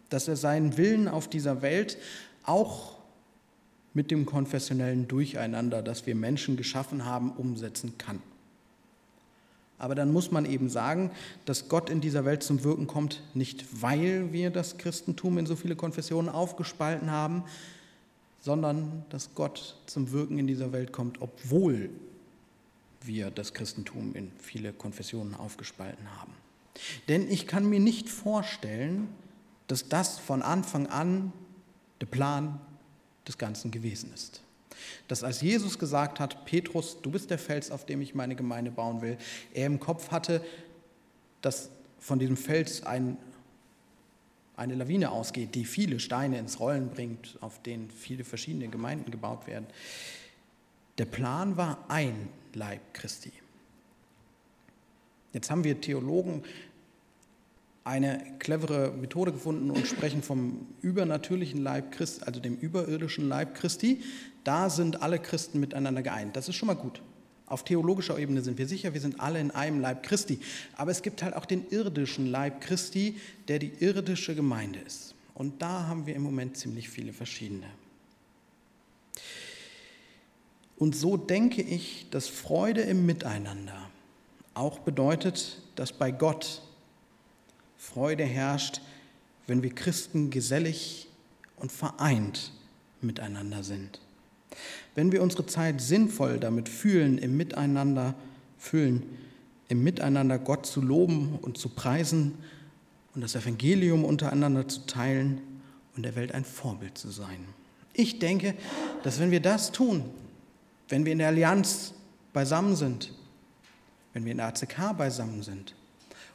dass 0.09 0.27
er 0.27 0.35
seinen 0.35 0.75
Willen 0.77 1.07
auf 1.07 1.29
dieser 1.29 1.61
Welt 1.61 1.97
auch 2.43 2.94
mit 3.95 4.11
dem 4.11 4.27
konfessionellen 4.27 5.07
Durcheinander, 5.07 5.81
das 5.81 6.05
wir 6.05 6.13
Menschen 6.13 6.57
geschaffen 6.57 7.05
haben, 7.05 7.31
umsetzen 7.31 7.97
kann. 7.97 8.21
Aber 9.77 9.95
dann 9.95 10.11
muss 10.11 10.31
man 10.31 10.45
eben 10.45 10.69
sagen, 10.69 11.11
dass 11.45 11.67
Gott 11.67 11.89
in 11.89 12.01
dieser 12.01 12.23
Welt 12.23 12.43
zum 12.43 12.63
Wirken 12.63 12.87
kommt, 12.87 13.23
nicht 13.33 13.81
weil 13.81 14.31
wir 14.31 14.51
das 14.51 14.77
Christentum 14.77 15.37
in 15.37 15.45
so 15.45 15.55
viele 15.55 15.75
Konfessionen 15.75 16.29
aufgespalten 16.29 17.09
haben, 17.09 17.43
sondern 18.41 19.03
dass 19.09 19.33
Gott 19.33 19.77
zum 19.85 20.11
Wirken 20.11 20.37
in 20.37 20.47
dieser 20.47 20.71
Welt 20.71 20.91
kommt, 20.91 21.21
obwohl 21.21 21.89
wir 23.01 23.31
das 23.31 23.53
Christentum 23.53 24.13
in 24.15 24.31
viele 24.39 24.71
Konfessionen 24.71 25.35
aufgespalten 25.35 26.05
haben. 26.19 26.33
Denn 27.07 27.29
ich 27.29 27.47
kann 27.47 27.65
mir 27.65 27.79
nicht 27.79 28.09
vorstellen, 28.09 29.07
dass 29.67 29.89
das 29.89 30.19
von 30.19 30.41
Anfang 30.41 30.87
an 30.87 31.33
der 32.01 32.07
Plan 32.07 32.59
des 33.27 33.37
Ganzen 33.37 33.71
gewesen 33.71 34.13
ist. 34.13 34.41
Dass 35.07 35.23
als 35.23 35.41
Jesus 35.41 35.79
gesagt 35.79 36.19
hat, 36.19 36.45
Petrus, 36.45 37.01
du 37.01 37.11
bist 37.11 37.29
der 37.29 37.39
Fels, 37.39 37.71
auf 37.71 37.85
dem 37.85 38.01
ich 38.01 38.15
meine 38.15 38.35
Gemeinde 38.35 38.71
bauen 38.71 39.01
will, 39.01 39.17
er 39.53 39.67
im 39.67 39.79
Kopf 39.79 40.11
hatte, 40.11 40.43
dass 41.41 41.69
von 41.99 42.19
diesem 42.19 42.37
Fels 42.37 42.83
ein, 42.83 43.17
eine 44.55 44.75
Lawine 44.75 45.11
ausgeht, 45.11 45.55
die 45.55 45.65
viele 45.65 45.99
Steine 45.99 46.37
ins 46.37 46.59
Rollen 46.59 46.89
bringt, 46.89 47.37
auf 47.41 47.61
denen 47.61 47.89
viele 47.89 48.23
verschiedene 48.23 48.67
Gemeinden 48.67 49.11
gebaut 49.11 49.47
werden. 49.47 49.67
Der 50.97 51.05
Plan 51.05 51.57
war 51.57 51.85
ein 51.87 52.29
Leib 52.53 52.93
Christi. 52.93 53.31
Jetzt 55.33 55.51
haben 55.51 55.63
wir 55.65 55.81
Theologen 55.81 56.43
eine 57.85 58.19
clevere 58.39 58.91
Methode 58.91 59.31
gefunden 59.31 59.69
und 59.69 59.87
sprechen 59.87 60.23
vom 60.23 60.67
übernatürlichen 60.81 61.61
Leib 61.61 61.91
Christi, 61.91 62.25
also 62.25 62.39
dem 62.39 62.57
überirdischen 62.57 63.29
Leib 63.29 63.53
Christi. 63.53 64.01
Da 64.43 64.71
sind 64.71 65.03
alle 65.03 65.19
Christen 65.19 65.59
miteinander 65.59 66.01
geeint. 66.01 66.35
Das 66.35 66.49
ist 66.49 66.55
schon 66.55 66.67
mal 66.67 66.73
gut. 66.73 67.01
Auf 67.45 67.63
theologischer 67.63 68.17
Ebene 68.17 68.41
sind 68.41 68.57
wir 68.57 68.67
sicher, 68.67 68.95
wir 68.95 69.01
sind 69.01 69.19
alle 69.19 69.39
in 69.39 69.51
einem 69.51 69.79
Leib 69.79 70.01
Christi. 70.01 70.39
Aber 70.75 70.89
es 70.89 71.03
gibt 71.03 71.21
halt 71.21 71.35
auch 71.35 71.45
den 71.45 71.69
irdischen 71.69 72.25
Leib 72.25 72.59
Christi, 72.59 73.17
der 73.47 73.59
die 73.59 73.71
irdische 73.79 74.33
Gemeinde 74.33 74.79
ist. 74.79 75.13
Und 75.35 75.61
da 75.61 75.85
haben 75.85 76.07
wir 76.07 76.15
im 76.15 76.23
Moment 76.23 76.57
ziemlich 76.57 76.89
viele 76.89 77.13
verschiedene. 77.13 77.67
Und 80.77 80.95
so 80.95 81.17
denke 81.17 81.61
ich, 81.61 82.07
dass 82.09 82.27
Freude 82.27 82.81
im 82.81 83.05
Miteinander 83.05 83.91
auch 84.55 84.79
bedeutet, 84.79 85.61
dass 85.75 85.93
bei 85.93 86.09
Gott 86.09 86.63
Freude 87.77 88.23
herrscht, 88.23 88.81
wenn 89.47 89.63
wir 89.63 89.73
Christen 89.73 90.29
gesellig 90.29 91.07
und 91.57 91.71
vereint 91.71 92.51
miteinander 93.01 93.63
sind. 93.63 93.99
Wenn 94.95 95.11
wir 95.11 95.21
unsere 95.21 95.45
Zeit 95.45 95.81
sinnvoll 95.81 96.39
damit 96.39 96.69
fühlen, 96.69 97.17
im 97.17 97.37
Miteinander 97.37 98.15
füllen, 98.57 99.03
im 99.67 99.83
Miteinander 99.83 100.39
Gott 100.39 100.65
zu 100.65 100.81
loben 100.81 101.37
und 101.41 101.57
zu 101.57 101.69
preisen 101.69 102.35
und 103.13 103.21
das 103.21 103.35
Evangelium 103.35 104.05
untereinander 104.05 104.67
zu 104.67 104.85
teilen 104.85 105.41
und 105.95 106.03
der 106.03 106.15
Welt 106.15 106.33
ein 106.33 106.45
Vorbild 106.45 106.97
zu 106.97 107.09
sein. 107.09 107.45
Ich 107.93 108.19
denke, 108.19 108.55
dass 109.03 109.19
wenn 109.19 109.31
wir 109.31 109.39
das 109.39 109.71
tun, 109.71 110.03
wenn 110.89 111.05
wir 111.05 111.13
in 111.13 111.19
der 111.19 111.29
Allianz 111.29 111.93
beisammen 112.33 112.75
sind, 112.75 113.13
wenn 114.13 114.25
wir 114.25 114.31
in 114.31 114.37
der 114.37 114.47
ACK 114.47 114.97
beisammen 114.97 115.43
sind, 115.43 115.75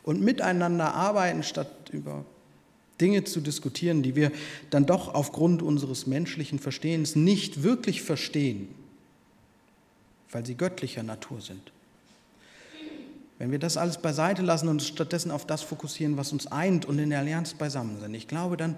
und 0.03 0.21
miteinander 0.21 0.95
arbeiten, 0.95 1.43
statt 1.43 1.91
über 1.91 2.25
Dinge 3.01 3.25
zu 3.25 3.41
diskutieren, 3.41 4.03
die 4.03 4.15
wir 4.15 4.31
dann 4.71 4.87
doch 4.87 5.15
aufgrund 5.15 5.63
unseres 5.63 6.07
menschlichen 6.07 6.59
Verstehens 6.59 7.17
nicht 7.17 7.63
wirklich 7.63 8.03
verstehen, 8.03 8.69
weil 10.31 10.45
sie 10.45 10.55
göttlicher 10.55 11.03
Natur 11.03 11.41
sind. 11.41 11.73
Wenn 13.39 13.51
wir 13.51 13.59
das 13.59 13.79
alles 13.79 13.97
beiseite 13.97 14.43
lassen 14.43 14.69
und 14.69 14.83
stattdessen 14.83 15.31
auf 15.31 15.47
das 15.47 15.63
fokussieren, 15.63 16.19
was 16.19 16.31
uns 16.31 16.47
eint 16.47 16.85
und 16.85 16.99
in 16.99 17.09
der 17.09 17.21
Allianz 17.21 17.55
beisammen 17.55 17.99
sind, 17.99 18.13
ich 18.13 18.29
glaube, 18.29 18.59
dann 18.59 18.77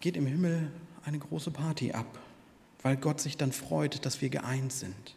geht 0.00 0.16
im 0.16 0.26
Himmel 0.26 0.70
eine 1.04 1.18
große 1.18 1.50
Party 1.50 1.92
ab, 1.92 2.18
weil 2.82 2.96
Gott 2.96 3.20
sich 3.20 3.36
dann 3.36 3.52
freut, 3.52 4.06
dass 4.06 4.22
wir 4.22 4.30
geeint 4.30 4.72
sind. 4.72 5.14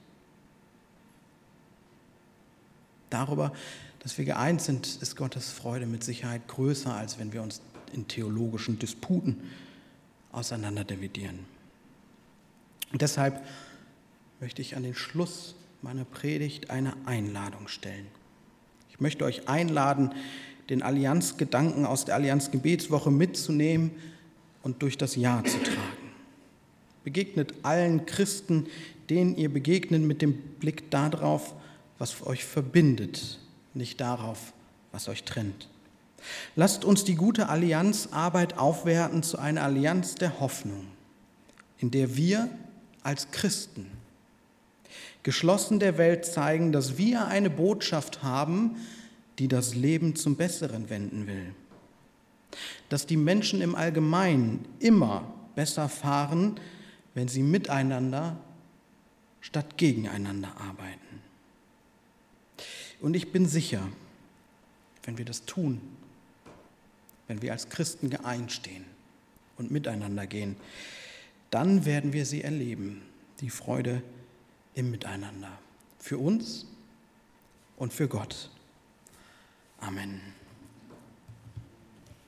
Darüber 3.10 3.54
dass 4.08 4.18
wir 4.18 4.24
geeint 4.24 4.62
sind, 4.62 5.00
ist 5.02 5.18
Gottes 5.18 5.52
Freude 5.52 5.86
mit 5.86 6.02
Sicherheit 6.02 6.48
größer, 6.48 6.96
als 6.96 7.20
wenn 7.20 7.34
wir 7.34 7.42
uns 7.42 7.60
in 7.92 8.08
theologischen 8.08 8.80
Disputen 8.80 9.36
auseinander 10.32 10.86
dividieren. 10.86 11.40
Und 12.94 13.02
deshalb 13.02 13.44
möchte 14.40 14.62
ich 14.62 14.78
an 14.78 14.84
den 14.84 14.96
Schluss 14.96 15.56
meiner 15.82 16.06
Predigt 16.06 16.70
eine 16.70 16.94
Einladung 17.06 17.68
stellen. 17.68 18.08
Ich 18.90 19.02
möchte 19.02 19.26
euch 19.26 19.50
einladen, 19.50 20.14
den 20.70 20.84
Allianzgedanken 20.84 21.86
aus 21.86 22.06
der 22.06 22.16
Allianzgebetswoche 22.16 23.12
mitzunehmen 23.12 23.92
und 24.64 24.82
durch 24.84 24.98
das 24.98 25.18
Jahr 25.18 25.44
zu 25.44 25.62
tragen. 25.62 26.12
Begegnet 27.04 27.56
allen 27.64 28.06
Christen, 28.06 28.68
denen 29.10 29.36
ihr 29.36 29.52
begegnet, 29.52 30.02
mit 30.02 30.22
dem 30.22 30.34
Blick 30.34 30.90
darauf, 30.92 31.54
was 31.98 32.26
euch 32.26 32.46
verbindet, 32.46 33.42
nicht 33.78 34.02
darauf, 34.02 34.54
was 34.92 35.08
euch 35.08 35.24
trennt. 35.24 35.70
Lasst 36.56 36.84
uns 36.84 37.04
die 37.04 37.16
gute 37.16 37.50
Allianzarbeit 37.50 38.58
aufwerten 38.58 39.24
zu 39.24 39.38
einer 39.38 39.64
Allianz 39.64 40.16
der 40.16 40.40
Hoffnung, 40.40 40.88
in 41.78 41.92
der 41.92 42.16
wir 42.16 42.50
als 43.04 43.32
Christen 43.32 43.90
geschlossen 45.28 45.80
der 45.80 45.98
Welt 45.98 46.26
zeigen, 46.26 46.72
dass 46.72 46.98
wir 46.98 47.28
eine 47.28 47.50
Botschaft 47.50 48.24
haben, 48.24 48.78
die 49.40 49.50
das 49.50 49.76
Leben 49.76 50.16
zum 50.16 50.38
Besseren 50.38 50.90
wenden 50.90 51.28
will. 51.28 51.54
Dass 52.88 53.06
die 53.06 53.18
Menschen 53.18 53.62
im 53.62 53.76
Allgemeinen 53.76 54.64
immer 54.80 55.34
besser 55.54 55.90
fahren, 55.90 56.60
wenn 57.14 57.28
sie 57.28 57.44
miteinander 57.44 58.38
statt 59.42 59.78
gegeneinander 59.78 60.50
arbeiten. 60.58 61.22
Und 63.00 63.16
ich 63.16 63.32
bin 63.32 63.46
sicher, 63.46 63.88
wenn 65.04 65.18
wir 65.18 65.26
das 65.26 65.46
tun, 65.46 65.82
wenn 67.28 67.42
wir 67.42 67.52
als 67.52 67.70
Christen 67.70 68.10
geeint 68.10 68.52
stehen 68.52 68.86
und 69.58 69.72
miteinander 69.72 70.28
gehen, 70.28 70.56
dann 71.50 71.86
werden 71.86 72.14
wir 72.14 72.26
sie 72.26 72.44
erleben, 72.44 73.02
die 73.40 73.50
Freude 73.50 74.02
im 74.74 74.92
Miteinander. 74.92 75.52
Für 76.00 76.18
uns 76.18 76.66
und 77.78 77.94
für 77.94 78.08
Gott. 78.08 78.50
Amen. 79.80 80.22